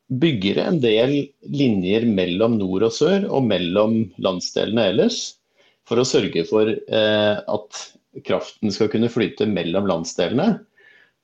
bygger 0.07 0.61
en 0.63 0.79
del 0.83 1.17
linjer 1.51 2.05
mellom 2.07 2.55
nord 2.61 2.87
og 2.87 2.93
sør 2.95 3.25
og 3.27 3.43
mellom 3.49 3.99
landsdelene 4.23 4.85
ellers 4.93 5.19
for 5.87 5.99
å 5.99 6.07
sørge 6.07 6.43
for 6.47 6.71
at 6.71 7.81
kraften 8.27 8.71
skal 8.71 8.89
kunne 8.91 9.11
flyte 9.11 9.47
mellom 9.47 9.87
landsdelene. 9.87 10.57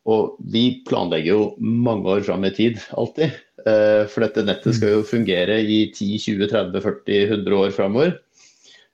Og 0.09 0.35
vi 0.51 0.83
planlegger 0.87 1.31
jo 1.31 1.43
mange 1.63 2.11
år 2.11 2.25
fram 2.27 2.43
i 2.47 2.51
tid, 2.55 2.79
alltid. 2.99 3.31
Eh, 3.63 4.03
for 4.11 4.25
dette 4.25 4.43
nettet 4.43 4.75
skal 4.75 4.97
jo 4.97 5.07
fungere 5.07 5.61
i 5.63 5.85
10-20-30-40-100 5.93 7.59
år 7.61 7.73
framover. 7.75 8.17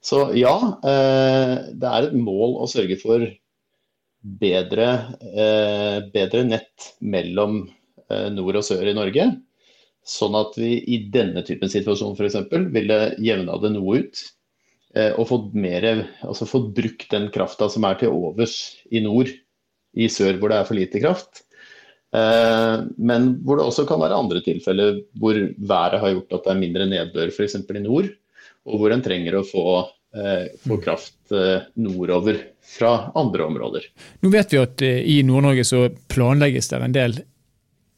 Så 0.06 0.30
ja, 0.38 0.54
eh, 0.86 1.56
det 1.74 1.90
er 1.90 2.08
et 2.08 2.18
mål 2.18 2.60
å 2.62 2.70
sørge 2.70 3.00
for 3.02 3.26
bedre, 4.22 4.90
eh, 5.34 5.98
bedre 6.14 6.46
nett 6.46 6.94
mellom 7.02 7.66
nord 8.10 8.58
og 8.58 8.64
sør 8.66 8.88
i 8.90 8.96
Norge. 8.98 9.24
Sånn 10.08 10.38
at 10.40 10.56
vi 10.58 10.78
i 10.90 11.04
denne 11.14 11.44
typen 11.46 11.70
situasjon 11.70 12.16
f.eks. 12.16 12.38
ville 12.74 13.00
jevna 13.22 13.58
det 13.62 13.74
noe 13.76 14.04
ut. 14.04 14.22
Og 15.20 15.28
fått, 15.30 15.52
mer, 15.54 15.86
altså 16.26 16.48
fått 16.50 16.72
brukt 16.74 17.12
den 17.12 17.28
krafta 17.30 17.68
som 17.70 17.86
er 17.86 18.00
til 18.00 18.10
overs 18.10 18.56
i 18.90 19.04
nord 19.06 19.30
i 19.94 20.08
sør 20.10 20.40
hvor 20.40 20.50
det 20.50 20.58
er 20.58 20.68
for 20.68 20.80
lite 20.80 21.02
kraft. 21.04 21.44
Eh, 22.10 22.76
men 22.98 23.30
hvor 23.46 23.60
det 23.60 23.68
også 23.70 23.86
kan 23.90 24.02
være 24.02 24.18
andre 24.18 24.42
tilfeller 24.46 25.04
hvor 25.22 25.38
været 25.38 26.02
har 26.02 26.16
gjort 26.16 26.36
at 26.40 26.48
det 26.48 26.54
er 26.54 26.62
mindre 26.64 26.90
nedbør 26.90 27.34
f.eks. 27.34 27.58
i 27.62 27.86
nord, 27.86 28.10
og 28.66 28.82
hvor 28.82 28.94
en 28.94 29.04
trenger 29.06 29.38
å 29.38 29.46
få, 29.46 29.66
eh, 30.18 30.48
få 30.66 30.80
kraft 30.82 31.36
eh, 31.36 31.68
nordover 31.78 32.42
fra 32.66 33.12
andre 33.18 33.46
områder. 33.50 33.90
Nå 34.26 34.34
vet 34.34 34.54
vi 34.54 34.62
at 34.62 34.86
i 34.86 35.20
Nord-Norge 35.26 35.66
så 35.68 35.88
planlegges 36.12 36.72
det 36.72 36.82
en 36.86 36.98
del 36.98 37.20
Eh, 37.20 37.39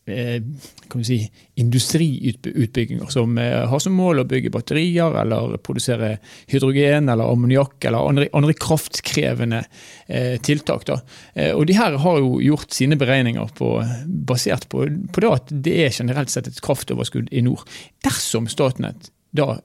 kan 0.05 1.01
vi 1.01 1.03
si, 1.05 1.17
industriutbygginger 1.55 3.05
som 3.13 3.37
eh, 3.37 3.67
har 3.69 3.79
som 3.79 3.93
mål 3.93 4.23
å 4.23 4.25
bygge 4.27 4.49
batterier 4.53 5.13
eller 5.21 5.57
produsere 5.61 6.15
hydrogen 6.49 7.09
eller 7.11 7.29
ammoniakk 7.29 7.85
eller 7.85 8.09
andre, 8.09 8.27
andre 8.33 8.55
kraftkrevende 8.57 9.61
eh, 10.07 10.35
tiltak. 10.41 10.87
Da. 10.89 10.99
Eh, 11.33 11.53
og 11.53 11.67
de 11.69 11.77
her 11.77 11.99
har 12.01 12.19
jo 12.19 12.39
gjort 12.41 12.73
sine 12.73 12.97
beregninger 12.99 13.53
på, 13.57 13.73
basert 14.07 14.67
på, 14.73 14.87
på 15.13 15.23
det 15.23 15.33
at 15.37 15.53
det 15.69 15.77
er 15.85 15.93
generelt 16.01 16.33
sett 16.33 16.49
et 16.49 16.61
kraftoverskudd 16.65 17.29
i 17.31 17.45
nord. 17.45 17.67
Dersom 18.03 18.49
Statnett 18.51 19.11
da 19.31 19.59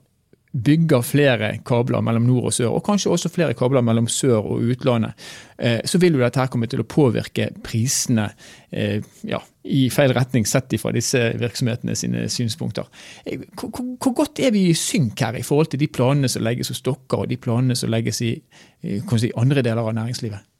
bygger 0.51 1.03
flere 1.05 1.49
kabler 1.65 2.01
mellom 2.01 2.25
nord 2.27 2.49
og 2.49 2.55
sør, 2.55 2.71
og 2.77 2.83
kanskje 2.85 3.11
også 3.11 3.31
flere 3.33 3.55
kabler 3.57 3.83
mellom 3.85 4.07
sør 4.11 4.39
og 4.39 4.63
utlandet, 4.71 5.27
eh, 5.59 5.79
så 5.85 5.99
vil 6.01 6.17
jo 6.17 6.23
dette 6.23 6.39
her 6.39 6.49
komme 6.51 6.69
til 6.71 6.81
å 6.81 6.87
påvirke 6.87 7.49
prisene 7.65 8.29
eh, 8.71 9.03
ja, 9.27 9.41
i 9.67 9.87
feil 9.93 10.15
retning, 10.15 10.47
sett 10.47 10.73
fra 10.81 10.93
disse 10.95 11.19
virksomhetene 11.39 11.95
sine 11.99 12.25
synspunkter. 12.31 12.87
Eh, 13.25 13.43
hvor, 13.59 14.13
godt 14.23 14.39
er 14.39 14.53
vi 14.55 14.69
i 14.71 14.77
synk 14.77 15.21
her 15.25 15.37
i 15.37 15.45
forhold 15.45 15.73
til 15.73 15.83
de 15.83 15.91
planene 15.91 16.31
som 16.31 16.45
legges 16.45 16.71
hos 16.73 16.83
dere, 16.85 16.97
og 17.19 17.27
de 17.29 17.39
planene 17.41 17.77
som 17.77 17.91
legges 17.91 18.23
i 18.23 18.33
si, 18.81 19.33
andre 19.35 19.65
deler 19.65 19.83
av 19.83 19.95
næringslivet? 19.99 20.56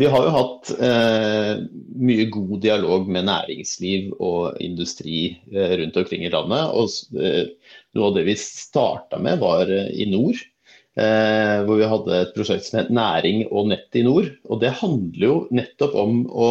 Vi 0.00 0.08
har 0.08 0.24
jo 0.24 0.30
hatt 0.32 0.70
eh, 0.80 1.58
mye 2.00 2.24
god 2.32 2.54
dialog 2.64 3.08
med 3.12 3.26
næringsliv 3.28 4.14
og 4.24 4.56
industri 4.64 5.26
eh, 5.52 5.74
rundt 5.82 5.98
omkring 6.00 6.24
i 6.24 6.30
landet. 6.32 6.62
og 6.72 7.20
eh, 7.20 7.74
Noe 7.92 8.08
av 8.08 8.16
det 8.16 8.24
vi 8.24 8.36
starta 8.40 9.20
med, 9.20 9.42
var 9.42 9.68
eh, 9.68 9.90
i 9.92 10.06
nord. 10.08 10.40
Eh, 10.96 11.58
hvor 11.66 11.76
vi 11.80 11.88
hadde 11.88 12.22
et 12.22 12.32
prosjekt 12.36 12.68
som 12.68 12.80
het 12.80 12.92
Næring 12.92 13.44
og 13.50 13.68
nett 13.72 14.00
i 14.00 14.04
nord. 14.06 14.32
og 14.48 14.62
Det 14.64 14.72
handler 14.80 15.26
jo 15.28 15.36
nettopp 15.52 15.98
om 16.00 16.24
å 16.30 16.48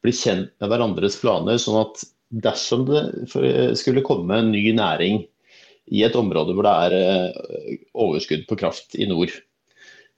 bli 0.00 0.16
kjent 0.16 0.54
med 0.56 0.72
hverandres 0.72 1.20
planer. 1.20 1.60
sånn 1.60 1.82
at 1.82 2.06
dersom 2.30 2.88
det 2.88 3.04
skulle 3.76 4.06
komme 4.06 4.40
en 4.40 4.52
ny 4.54 4.70
næring 4.72 5.26
i 5.90 6.04
et 6.06 6.16
område 6.16 6.54
hvor 6.54 6.64
det 6.64 6.74
er 6.86 6.96
eh, 6.96 7.78
overskudd 7.92 8.48
på 8.48 8.56
kraft 8.56 8.96
i 8.96 9.08
nord, 9.10 9.34
Eh, 9.34 9.49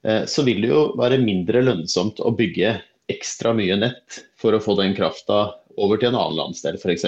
så 0.03 0.43
vil 0.43 0.59
det 0.59 0.67
jo 0.67 0.81
være 0.99 1.21
mindre 1.21 1.61
lønnsomt 1.63 2.17
å 2.19 2.33
bygge 2.35 2.73
ekstra 3.11 3.53
mye 3.55 3.77
nett 3.79 4.19
for 4.39 4.55
å 4.55 4.61
få 4.63 4.75
den 4.79 4.95
krafta 4.97 5.45
over 5.79 5.99
til 5.99 6.11
en 6.11 6.19
annen 6.19 6.39
landsdel 6.41 6.75
f.eks. 6.75 7.05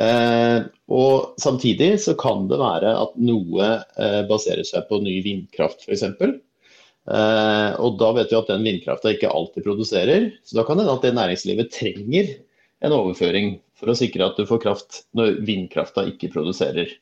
Eh, 0.00 0.58
og 0.94 1.40
samtidig 1.42 1.94
så 2.04 2.14
kan 2.18 2.46
det 2.50 2.60
være 2.60 2.92
at 3.02 3.16
noe 3.20 3.72
eh, 3.98 4.22
baserer 4.28 4.64
seg 4.66 4.86
på 4.88 5.00
ny 5.02 5.18
vindkraft 5.24 5.84
f.eks. 5.86 6.06
Eh, 6.10 7.70
og 7.80 7.98
da 8.00 8.12
vet 8.16 8.32
vi 8.32 8.38
at 8.38 8.52
den 8.52 8.66
vindkrafta 8.66 9.14
ikke 9.14 9.32
alltid 9.32 9.66
produserer. 9.66 10.30
Så 10.44 10.58
da 10.58 10.66
kan 10.66 10.78
det 10.78 10.86
hende 10.86 10.96
at 10.98 11.06
det 11.06 11.16
næringslivet 11.18 11.74
trenger 11.74 12.34
en 12.80 12.96
overføring 12.96 13.58
for 13.76 13.92
å 13.92 13.98
sikre 13.98 14.28
at 14.28 14.38
du 14.40 14.46
får 14.48 14.62
kraft 14.62 15.02
når 15.16 15.40
vindkrafta 15.48 16.06
ikke 16.08 16.32
produserer. 16.32 16.92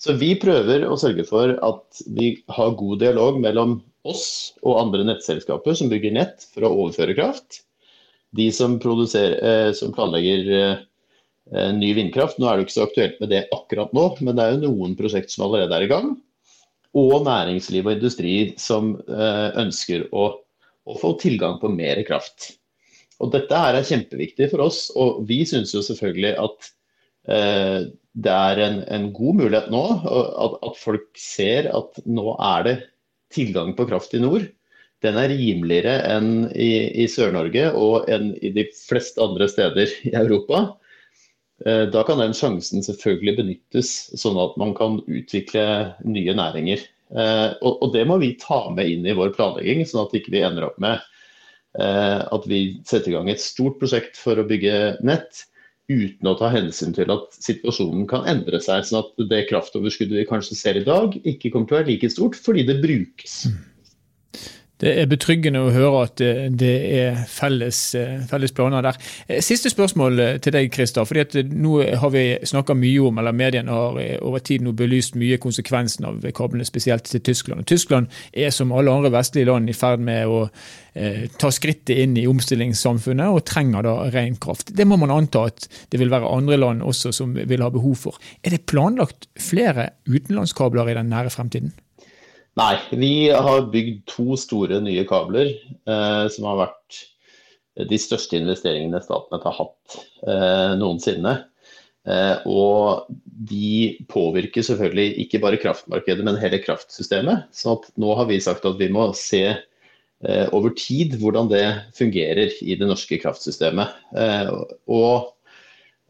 Så 0.00 0.16
vi 0.16 0.32
prøver 0.40 0.86
å 0.88 0.96
sørge 1.00 1.26
for 1.28 1.52
at 1.60 2.02
vi 2.16 2.32
har 2.48 2.76
god 2.78 3.02
dialog 3.02 3.40
mellom 3.42 3.80
oss 4.08 4.54
og 4.64 4.78
andre 4.80 5.04
nettselskaper 5.04 5.76
som 5.76 5.90
bygger 5.92 6.14
nett 6.16 6.46
for 6.54 6.64
å 6.64 6.72
overføre 6.86 7.16
kraft. 7.18 7.62
De 8.36 8.48
som, 8.54 8.78
eh, 8.80 9.72
som 9.76 9.92
planlegger 9.92 10.48
eh, 10.56 11.72
ny 11.76 11.92
vindkraft, 11.98 12.38
nå 12.38 12.48
er 12.48 12.56
det 12.56 12.68
ikke 12.68 12.78
så 12.78 12.86
aktuelt 12.86 13.20
med 13.20 13.32
det 13.34 13.42
akkurat 13.52 13.92
nå, 13.92 14.06
men 14.24 14.38
det 14.38 14.46
er 14.46 14.54
jo 14.54 14.70
noen 14.70 14.96
prosjekt 14.96 15.34
som 15.34 15.44
allerede 15.48 15.76
er 15.76 15.84
i 15.84 15.92
gang. 15.92 16.14
Og 16.96 17.26
næringsliv 17.26 17.84
og 17.84 17.98
industri 17.98 18.34
som 18.58 18.94
eh, 19.04 19.48
ønsker 19.60 20.08
å, 20.16 20.30
å 20.88 20.98
få 20.98 21.12
tilgang 21.20 21.60
på 21.60 21.68
mer 21.74 22.00
kraft. 22.08 22.54
Og 23.20 23.34
Dette 23.34 23.52
her 23.52 23.76
er 23.76 23.84
kjempeviktig 23.84 24.48
for 24.54 24.64
oss, 24.64 24.86
og 24.96 25.26
vi 25.28 25.42
syns 25.44 25.74
jo 25.76 25.84
selvfølgelig 25.84 26.38
at 26.40 26.70
eh, 26.70 26.76
det 27.30 28.32
er 28.34 28.60
en, 28.64 28.80
en, 28.90 29.04
god 29.14 29.36
mulighet 29.38 29.68
nå 29.70 29.82
at, 30.02 30.56
at, 30.66 30.78
folk 30.80 31.06
ser 31.14 31.68
at 31.70 32.00
nå 32.10 32.32
er 32.34 32.64
det 32.66 32.74
tilgang 33.30 33.70
på 33.78 33.86
kraft 33.86 34.16
i 34.18 34.22
nord. 34.22 34.48
Den 35.04 35.16
er 35.16 35.32
rimeligere 35.32 35.94
enn 36.10 36.32
i, 36.52 36.72
i 37.04 37.06
Sør-Norge 37.08 37.70
og 37.78 38.10
enn 38.12 38.34
i 38.42 38.50
de 38.56 38.66
fleste 38.74 39.22
andre 39.22 39.48
steder 39.48 39.94
i 40.10 40.12
Europa. 40.18 40.64
Eh, 41.66 41.86
da 41.92 42.02
kan 42.08 42.20
den 42.20 42.36
sjansen 42.36 42.84
selvfølgelig 42.84 43.36
benyttes, 43.38 43.92
sånn 44.20 44.38
at 44.40 44.56
man 44.60 44.74
kan 44.76 44.98
utvikle 45.04 45.64
nye 46.04 46.34
næringer. 46.36 46.84
Eh, 47.10 47.48
og, 47.66 47.86
det 47.94 48.04
må 48.08 48.20
vi 48.22 48.34
ta 48.40 48.66
med 48.74 48.92
inn 48.92 49.08
i 49.08 49.16
vår 49.16 49.32
planlegging, 49.36 49.82
sånn 49.88 50.06
at 50.06 50.14
vi 50.14 50.22
ikke 50.22 50.44
ender 50.46 50.68
opp 50.68 50.76
med 50.82 51.00
eh, 51.80 52.20
at 52.22 52.48
vi 52.48 52.60
setter 52.84 53.10
i 53.10 53.16
gang 53.16 53.32
et 53.32 53.42
stort 53.42 53.80
prosjekt 53.80 54.20
for 54.20 54.40
å 54.40 54.46
bygge 54.48 55.00
nett 55.06 55.46
uten 55.90 56.30
å 56.30 56.36
ta 56.38 56.50
hensyn 56.52 56.94
til 56.96 57.10
at 57.12 57.40
situasjonen 57.42 58.06
kan 58.10 58.28
endre 58.30 58.60
seg. 58.62 58.86
Sånn 58.86 59.02
at 59.02 59.26
det 59.30 59.44
kraftoverskuddet 59.50 60.22
vi 60.22 60.28
kanskje 60.28 60.58
ser 60.58 60.78
i 60.80 60.86
dag, 60.86 61.16
ikke 61.26 61.52
kommer 61.52 61.68
til 61.68 61.76
å 61.76 61.80
være 61.80 61.92
like 61.92 62.12
stort 62.12 62.38
fordi 62.38 62.66
det 62.68 62.80
brukes. 62.84 63.42
Mm. 63.50 63.58
Det 64.80 64.94
er 65.02 65.08
betryggende 65.10 65.60
å 65.64 65.72
høre 65.74 66.04
at 66.06 66.22
det 66.60 66.74
er 67.00 67.18
felles, 67.28 67.80
felles 68.30 68.54
planer 68.56 68.84
der. 68.84 68.96
Eh, 69.28 69.40
siste 69.44 69.70
spørsmål 69.70 70.20
eh, 70.20 70.38
til 70.42 70.54
deg, 70.56 70.70
Christer. 70.74 71.04
fordi 71.04 71.20
at 71.20 71.36
eh, 71.36 71.50
Nå 71.50 71.80
har 72.00 72.12
vi 72.14 72.24
snakka 72.44 72.74
mye 72.78 73.06
om, 73.08 73.18
eller 73.20 73.36
mediene 73.36 73.74
har 73.74 73.98
over 74.24 74.42
tid 74.44 74.64
nå 74.64 74.72
belyst 74.76 75.18
mye 75.20 75.38
konsekvensen 75.42 76.06
av 76.08 76.24
kablene, 76.36 76.64
spesielt 76.64 77.04
til 77.10 77.22
Tyskland. 77.24 77.64
Og 77.64 77.70
Tyskland 77.70 78.08
er 78.32 78.54
som 78.54 78.72
alle 78.72 78.92
andre 78.92 79.12
vestlige 79.12 79.50
land 79.50 79.70
i 79.70 79.76
ferd 79.76 80.02
med 80.04 80.30
å 80.30 80.42
eh, 80.94 81.26
ta 81.40 81.52
skrittet 81.52 81.98
inn 82.02 82.16
i 82.20 82.26
omstillingssamfunnet 82.30 83.34
og 83.34 83.44
trenger 83.48 83.86
da 83.86 83.96
ren 84.14 84.38
kraft. 84.40 84.74
Det 84.76 84.86
må 84.88 84.98
man 85.00 85.14
anta 85.14 85.46
at 85.50 85.68
det 85.90 86.00
vil 86.00 86.12
være 86.12 86.30
andre 86.30 86.60
land 86.60 86.86
også 86.86 87.12
som 87.16 87.36
vil 87.36 87.64
ha 87.64 87.70
behov 87.72 87.98
for. 88.06 88.18
Er 88.44 88.56
det 88.56 88.66
planlagt 88.70 89.28
flere 89.40 89.90
utenlandskabler 90.08 90.90
i 90.90 90.98
den 90.98 91.12
nære 91.12 91.32
fremtiden? 91.34 91.74
Nei, 92.58 92.74
vi 92.90 93.30
har 93.30 93.68
bygd 93.70 94.02
to 94.10 94.34
store 94.40 94.80
nye 94.82 95.04
kabler 95.08 95.52
eh, 95.54 96.26
som 96.32 96.48
har 96.50 96.58
vært 96.64 96.98
de 97.88 97.98
største 98.00 98.40
investeringene 98.40 99.00
Statnett 99.04 99.46
har 99.46 99.56
hatt 99.56 99.96
eh, 100.26 100.74
noensinne. 100.80 101.36
Eh, 102.08 102.46
og 102.50 103.06
de 103.24 103.94
påvirker 104.10 104.66
selvfølgelig 104.66 105.24
ikke 105.24 105.40
bare 105.44 105.60
kraftmarkedet, 105.62 106.26
men 106.26 106.40
hele 106.42 106.60
kraftsystemet. 106.64 107.48
Så 107.54 107.78
nå 108.00 108.14
har 108.18 108.28
vi 108.28 108.40
sagt 108.42 108.66
at 108.68 108.80
vi 108.80 108.90
må 108.92 109.12
se 109.16 109.44
eh, 109.46 110.46
over 110.50 110.74
tid 110.76 111.14
hvordan 111.22 111.52
det 111.52 111.64
fungerer 111.96 112.50
i 112.66 112.76
det 112.80 112.90
norske 112.90 113.20
kraftsystemet. 113.22 113.94
Eh, 114.18 114.50
og 114.90 115.30
Eh, 115.30 115.39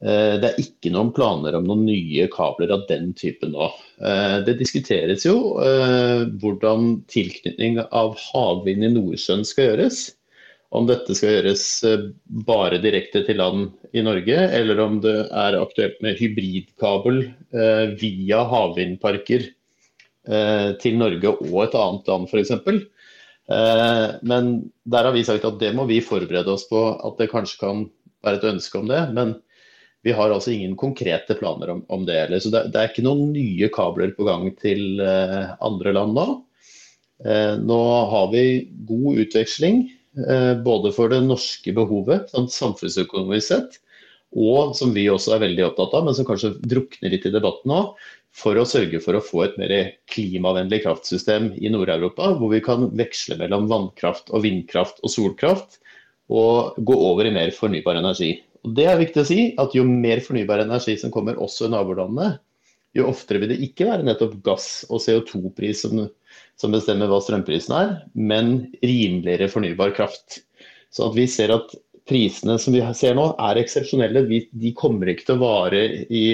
det 0.01 0.49
er 0.49 0.61
ikke 0.63 0.89
noen 0.95 1.11
planer 1.13 1.59
om 1.59 1.67
noen 1.69 1.83
nye 1.85 2.25
kabler 2.33 2.71
av 2.73 2.87
den 2.89 3.11
typen 3.19 3.53
nå. 3.53 3.67
Eh, 4.01 4.39
det 4.47 4.57
diskuteres 4.61 5.27
jo 5.27 5.59
eh, 5.61 6.25
hvordan 6.41 7.03
tilknytning 7.13 7.83
av 7.85 8.15
havvind 8.31 8.87
i 8.87 8.93
Nordsjøen 8.95 9.45
skal 9.45 9.73
gjøres. 9.73 10.01
om 10.71 10.87
dette 10.87 11.17
skal 11.19 11.35
gjøres 11.35 11.65
eh, 11.85 12.07
bare 12.47 12.79
direkte 12.81 13.25
til 13.27 13.41
land 13.43 13.73
i 13.93 14.05
Norge, 14.07 14.37
eller 14.57 14.81
om 14.81 15.01
det 15.03 15.17
er 15.27 15.59
aktuelt 15.59 15.99
med 16.01 16.17
hybridkabel 16.21 17.25
eh, 17.27 17.93
via 18.01 18.45
havvindparker 18.47 19.49
eh, 20.31 20.71
til 20.81 20.97
Norge 20.97 21.35
og 21.35 21.59
et 21.67 21.75
annet 21.75 22.09
land 22.09 22.31
f.eks. 22.31 22.55
Eh, 23.51 24.07
men 24.23 24.53
der 24.87 25.11
har 25.11 25.13
vi 25.13 25.27
sagt 25.27 25.45
at 25.45 25.59
det 25.61 25.75
må 25.75 25.89
vi 25.91 26.01
forberede 26.01 26.55
oss 26.55 26.69
på 26.71 26.87
at 26.95 27.19
det 27.19 27.33
kanskje 27.35 27.61
kan 27.67 27.85
være 28.25 28.39
et 28.39 28.51
ønske 28.55 28.79
om 28.79 28.89
det. 28.89 29.03
Men 29.17 29.35
vi 30.07 30.15
har 30.17 30.33
altså 30.33 30.55
ingen 30.55 30.77
konkrete 30.81 31.37
planer 31.37 31.75
om, 31.75 31.85
om 31.93 32.05
det 32.09 32.17
heller. 32.17 32.41
Så 32.41 32.53
det, 32.53 32.67
det, 32.73 32.81
er 32.81 32.93
ikke 32.93 33.05
noen 33.05 33.35
nye 33.35 33.69
kabler 33.75 34.15
på 34.17 34.25
gang 34.29 34.49
til 34.63 35.03
eh, 35.05 35.51
andre 35.61 35.93
land 35.97 36.17
nå. 36.17 36.27
Eh, 37.25 37.57
nå 37.61 37.81
har 38.15 38.31
vi 38.33 38.45
god 38.89 39.25
utveksling 39.27 39.83
Eh, 40.29 40.63
både 40.63 40.91
for 40.93 41.13
det 41.13 41.21
norske 41.23 41.73
behovet, 41.75 42.33
sånn 42.33 42.49
samfunnsøkonomisk 42.51 43.47
sett, 43.47 43.77
og 44.35 44.75
som 44.79 44.95
vi 44.95 45.05
også 45.11 45.37
er 45.37 45.45
veldig 45.45 45.69
opptatt 45.69 45.95
av, 45.95 46.07
men 46.07 46.17
som 46.19 46.27
kanskje 46.27 46.57
drukner 46.67 47.15
litt 47.15 47.29
i 47.29 47.33
debatten 47.35 47.71
nå, 47.71 47.83
for 48.35 48.59
å 48.59 48.67
sørge 48.67 49.01
for 49.03 49.19
å 49.19 49.23
få 49.23 49.45
et 49.47 49.57
mer 49.59 49.73
klimavennlig 50.11 50.83
kraftsystem 50.85 51.51
i 51.59 51.71
Nord-Europa, 51.71 52.33
hvor 52.39 52.51
vi 52.53 52.63
kan 52.63 52.89
veksle 52.99 53.39
mellom 53.39 53.67
vannkraft 53.71 54.31
og 54.35 54.45
vindkraft 54.47 55.03
og 55.03 55.15
solkraft, 55.15 55.81
og 56.31 56.79
gå 56.87 56.95
over 56.95 57.27
i 57.27 57.35
mer 57.35 57.51
fornybar 57.55 57.99
energi. 57.99 58.37
Og 58.67 58.77
Det 58.77 58.87
er 58.87 59.01
viktig 59.01 59.23
å 59.23 59.29
si, 59.29 59.41
at 59.61 59.75
jo 59.77 59.87
mer 59.89 60.21
fornybar 60.25 60.63
energi 60.67 60.99
som 61.01 61.13
kommer 61.15 61.39
også 61.41 61.69
i 61.69 61.75
nabolandene, 61.75 62.39
jo 62.97 63.07
oftere 63.07 63.39
vil 63.39 63.53
det 63.53 63.61
ikke 63.65 63.87
være 63.87 64.05
nettopp 64.05 64.35
gass 64.45 64.83
og 64.91 64.99
CO2-pris 65.05 65.85
som 65.87 66.09
som 66.61 66.75
bestemmer 66.75 67.09
hva 67.11 67.21
strømprisen 67.25 67.75
er, 67.77 67.93
men 68.13 68.69
rimeligere 68.85 69.49
fornybar 69.53 69.95
kraft. 69.97 70.43
Så 70.93 71.09
at 71.09 71.17
vi 71.17 71.27
ser 71.31 71.55
at 71.55 71.73
prisene 72.11 72.59
som 72.61 72.75
vi 72.75 72.83
ser 72.97 73.17
nå 73.17 73.31
er 73.41 73.61
eksepsjonelle. 73.61 74.27
De 74.29 74.73
kommer 74.77 75.13
ikke 75.13 75.31
til 75.31 75.39
å 75.39 75.45
vare 75.45 75.85
i 76.11 76.25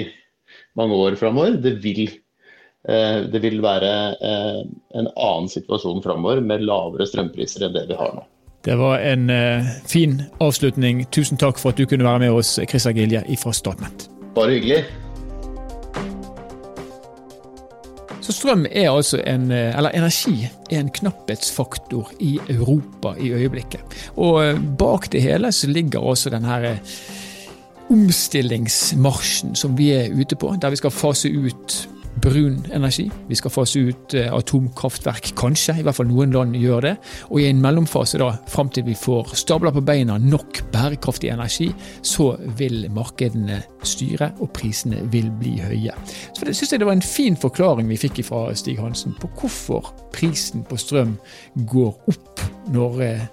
mange 0.79 0.97
år 0.97 1.17
framover. 1.19 1.59
Det, 1.63 1.77
eh, 1.77 3.19
det, 3.29 3.43
vil 3.43 3.61
være 3.63 3.93
eh, 4.15 4.63
en 4.99 5.11
annen 5.13 5.51
situasjon 5.51 6.03
framover 6.05 6.41
med 6.43 6.65
lavere 6.65 7.07
strømpriser 7.07 7.67
enn 7.67 7.77
det 7.77 7.87
vi 7.91 7.99
har 7.99 8.17
nå. 8.17 8.25
Det 8.65 8.75
var 8.77 8.99
en 8.99 9.29
uh, 9.29 9.67
fin 9.87 10.21
avslutning. 10.43 11.05
Tusen 11.11 11.37
takk 11.39 11.59
for 11.61 11.71
at 11.71 11.79
du 11.79 11.85
kunne 11.85 12.07
være 12.07 12.25
med 12.25 12.31
oss, 12.35 12.59
Chris 12.69 12.87
Agilje 12.89 13.23
fra 13.41 13.53
Statnett. 13.55 14.09
Bare 14.35 14.57
hyggelig. 14.57 14.85
Så 18.27 18.33
strøm 18.35 18.65
er 18.67 18.89
altså 18.91 19.21
en, 19.23 19.51
eh, 19.51 19.77
eller 19.77 19.93
energi 19.95 20.49
er 20.69 20.81
en 20.81 20.89
knapphetsfaktor 20.91 22.09
i 22.19 22.33
Europa 22.49 23.13
i 23.15 23.29
øyeblikket. 23.31 23.79
Og 24.17 24.41
eh, 24.43 24.59
bak 24.79 25.07
det 25.11 25.21
hele 25.21 25.51
så 25.51 25.69
ligger 25.71 26.03
også 26.03 26.29
den 26.29 26.43
her 26.43 26.65
eh, 26.73 26.97
omstillingsmarsjen 27.89 29.55
som 29.55 29.77
vi 29.77 29.93
er 29.95 30.11
ute 30.11 30.35
på, 30.35 30.51
der 30.61 30.69
vi 30.69 30.75
skal 30.75 30.91
fase 30.91 31.31
ut 31.31 31.87
brun 32.21 32.65
energi. 32.73 33.07
Vi 33.27 33.35
skal 33.35 33.51
fase 33.53 33.81
ut 33.89 34.13
eh, 34.17 34.33
atomkraftverk, 34.33 35.31
kanskje. 35.37 35.77
I 35.79 35.85
hvert 35.85 35.97
fall 35.99 36.09
noen 36.09 36.33
land 36.35 36.55
gjør 36.57 36.85
det. 36.85 36.93
Og 37.29 37.41
i 37.41 37.47
en 37.49 37.61
mellomfase, 37.63 38.19
da, 38.21 38.31
fram 38.51 38.71
til 38.73 38.87
vi 38.87 38.95
får 38.97 39.35
stabla 39.37 39.71
på 39.75 39.83
beina 39.85 40.17
nok 40.21 40.61
bærekraftig 40.73 41.31
energi, 41.33 41.69
så 42.01 42.33
vil 42.59 42.87
markedene 42.93 43.61
styre, 43.87 44.31
og 44.41 44.51
prisene 44.57 45.03
vil 45.13 45.29
bli 45.39 45.57
høye. 45.61 45.95
Så 46.33 46.47
det 46.47 46.55
synes 46.57 46.73
jeg 46.73 46.81
det 46.81 46.89
var 46.89 46.97
en 46.97 47.05
fin 47.05 47.37
forklaring 47.39 47.89
vi 47.91 47.99
fikk 48.01 48.23
fra 48.27 48.47
Stig 48.57 48.81
Hansen 48.81 49.15
på 49.21 49.29
hvorfor 49.37 49.91
prisen 50.15 50.65
på 50.67 50.77
strøm 50.79 51.17
går 51.69 52.11
opp 52.11 52.45
når 52.73 53.01
eh, 53.05 53.25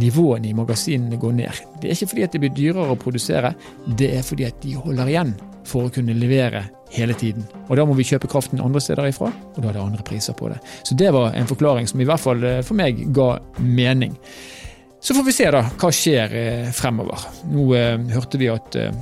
nivåene 0.00 0.50
i 0.50 0.56
magasinene 0.56 1.18
går 1.20 1.34
ned. 1.38 1.64
Det 1.80 1.90
er 1.90 1.96
ikke 1.96 2.12
fordi 2.12 2.26
at 2.26 2.34
det 2.34 2.42
blir 2.42 2.54
dyrere 2.56 2.94
å 2.94 3.00
produsere, 3.00 3.54
det 3.86 4.14
er 4.18 4.24
fordi 4.26 4.48
at 4.48 4.62
de 4.64 4.74
holder 4.78 5.12
igjen 5.12 5.34
for 5.68 5.86
å 5.86 5.92
kunne 5.92 6.16
levere 6.16 6.64
hele 6.94 7.14
tiden. 7.18 7.46
Og 7.68 7.76
Da 7.76 7.84
må 7.84 7.96
vi 7.98 8.06
kjøpe 8.06 8.30
kraften 8.30 8.62
andre 8.62 8.80
steder 8.80 9.08
ifra, 9.10 9.30
og 9.30 9.62
da 9.62 9.68
er 9.68 9.78
det 9.78 9.82
andre 9.82 10.04
priser 10.06 10.36
på 10.36 10.48
det. 10.52 10.60
Så 10.84 10.96
Det 10.96 11.12
var 11.12 11.34
en 11.34 11.46
forklaring 11.46 11.88
som 11.88 12.00
i 12.00 12.04
hvert 12.04 12.20
fall 12.20 12.44
eh, 12.44 12.62
for 12.62 12.74
meg 12.74 13.12
ga 13.12 13.38
mening. 13.58 14.16
Så 15.00 15.14
får 15.14 15.24
vi 15.24 15.32
se 15.36 15.50
da 15.50 15.60
hva 15.68 15.90
skjer 15.92 16.38
eh, 16.38 16.70
fremover. 16.72 17.26
Nå 17.52 17.74
eh, 17.76 17.98
hørte 18.14 18.38
vi 18.40 18.48
at 18.48 18.76
eh, 18.76 18.94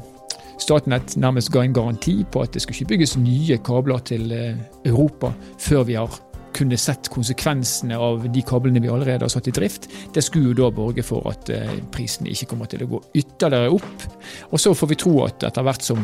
Statnett 0.62 1.16
nærmest 1.18 1.50
ga 1.50 1.64
en 1.64 1.72
garanti 1.74 2.20
på 2.30 2.42
at 2.44 2.52
det 2.54 2.62
skulle 2.62 2.76
ikke 2.76 2.92
bygges 2.92 3.16
nye 3.18 3.56
kabler 3.66 4.02
til 4.06 4.30
eh, 4.34 4.60
Europa 4.86 5.32
før 5.58 5.82
vi 5.88 5.96
har 5.98 6.20
kunne 6.52 6.76
sett 6.76 7.08
konsekvensene 7.10 7.96
av 7.96 8.26
de 8.30 8.42
kablene 8.46 8.82
vi 8.84 8.90
allerede 8.92 9.24
har 9.24 9.32
satt 9.32 9.48
i 9.48 9.54
drift. 9.56 9.88
Det 10.14 10.22
skulle 10.22 10.52
jo 10.52 10.58
da 10.60 10.68
borge 10.74 11.02
for 11.06 11.26
at 11.30 11.50
eh, 11.50 11.78
prisen 11.94 12.28
ikke 12.30 12.50
kommer 12.52 12.70
til 12.70 12.84
å 12.84 12.90
gå 12.92 13.02
ytterligere 13.22 13.72
opp. 13.74 14.06
Og 14.52 14.60
så 14.60 14.74
får 14.76 14.92
vi 14.92 15.00
tro 15.02 15.14
at 15.24 15.48
etter 15.48 15.66
hvert 15.66 15.86
som 15.86 16.02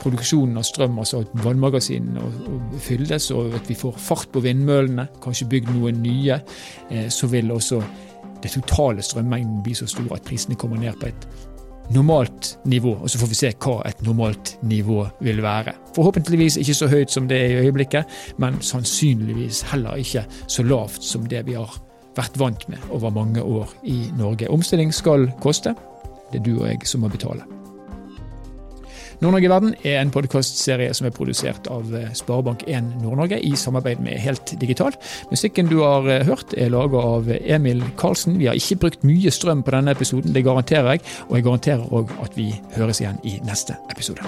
produksjonen 0.00 0.58
av 0.60 0.66
strøm, 0.66 0.98
altså 1.02 1.22
at 1.24 1.34
vannmagasinene 1.44 2.78
fylles, 2.82 3.30
og 3.36 3.54
at 3.58 3.68
vi 3.68 3.76
får 3.78 3.98
fart 4.00 4.30
på 4.32 4.42
vindmøllene, 4.44 5.08
kanskje 5.22 5.48
bygd 5.50 5.74
noen 5.76 6.00
nye, 6.04 6.40
eh, 6.90 7.08
så 7.12 7.28
vil 7.30 7.52
også 7.52 7.82
det 8.40 8.54
totale 8.54 9.04
strømmengden 9.04 9.60
bli 9.64 9.74
så 9.76 9.88
stor 9.90 10.14
at 10.16 10.24
prisene 10.24 10.56
kommer 10.56 10.80
ned 10.80 10.96
på 11.00 11.10
et 11.10 11.28
normalt 11.94 12.58
nivå. 12.64 12.94
Og 13.02 13.10
så 13.10 13.18
får 13.18 13.30
vi 13.30 13.38
se 13.38 13.52
hva 13.60 13.76
et 13.88 14.02
normalt 14.06 14.54
nivå 14.62 15.04
vil 15.20 15.42
være. 15.42 15.74
Forhåpentligvis 15.96 16.56
ikke 16.62 16.74
så 16.74 16.88
høyt 16.88 17.12
som 17.12 17.28
det 17.28 17.40
er 17.40 17.54
i 17.54 17.66
øyeblikket, 17.66 18.04
men 18.38 18.60
sannsynligvis 18.62 19.62
heller 19.72 20.00
ikke 20.00 20.24
så 20.46 20.62
lavt 20.62 21.04
som 21.04 21.26
det 21.28 21.44
vi 21.46 21.58
har 21.58 21.80
vært 22.16 22.38
vant 22.38 22.68
med 22.68 22.90
over 22.90 23.10
mange 23.14 23.42
år 23.42 23.70
i 23.84 24.02
Norge. 24.18 24.50
Omstilling 24.50 24.94
skal 24.94 25.30
koste. 25.42 25.74
Det 26.32 26.40
er 26.40 26.44
du 26.46 26.60
og 26.60 26.68
jeg 26.68 26.86
som 26.86 27.02
må 27.04 27.10
betale. 27.10 27.42
Nord-Norge 29.20 29.44
i 29.44 29.50
verden 29.52 29.74
er 29.84 29.98
en 30.00 30.10
podkastserie 30.14 30.94
som 30.96 31.04
er 31.04 31.12
produsert 31.12 31.66
av 31.68 31.90
eh, 31.96 32.06
Sparebank1 32.16 33.02
Nord-Norge 33.02 33.36
i 33.44 33.52
samarbeid 33.58 34.00
med 34.00 34.16
Helt 34.24 34.54
Digital. 34.62 34.96
Musikken 35.28 35.68
du 35.68 35.82
har 35.82 36.08
eh, 36.08 36.24
hørt 36.24 36.54
er 36.56 36.72
laga 36.72 37.02
av 37.18 37.28
Emil 37.28 37.84
Karlsen. 38.00 38.38
Vi 38.40 38.48
har 38.48 38.56
ikke 38.56 38.80
brukt 38.86 39.04
mye 39.04 39.32
strøm 39.34 39.60
på 39.66 39.74
denne 39.76 39.92
episoden, 39.92 40.32
det 40.32 40.46
garanterer 40.48 40.96
jeg. 40.96 41.04
Og 41.28 41.36
jeg 41.36 41.48
garanterer 41.50 41.92
òg 42.00 42.16
at 42.24 42.40
vi 42.40 42.48
høres 42.78 43.04
igjen 43.04 43.20
i 43.28 43.36
neste 43.44 43.76
episode. 43.92 44.24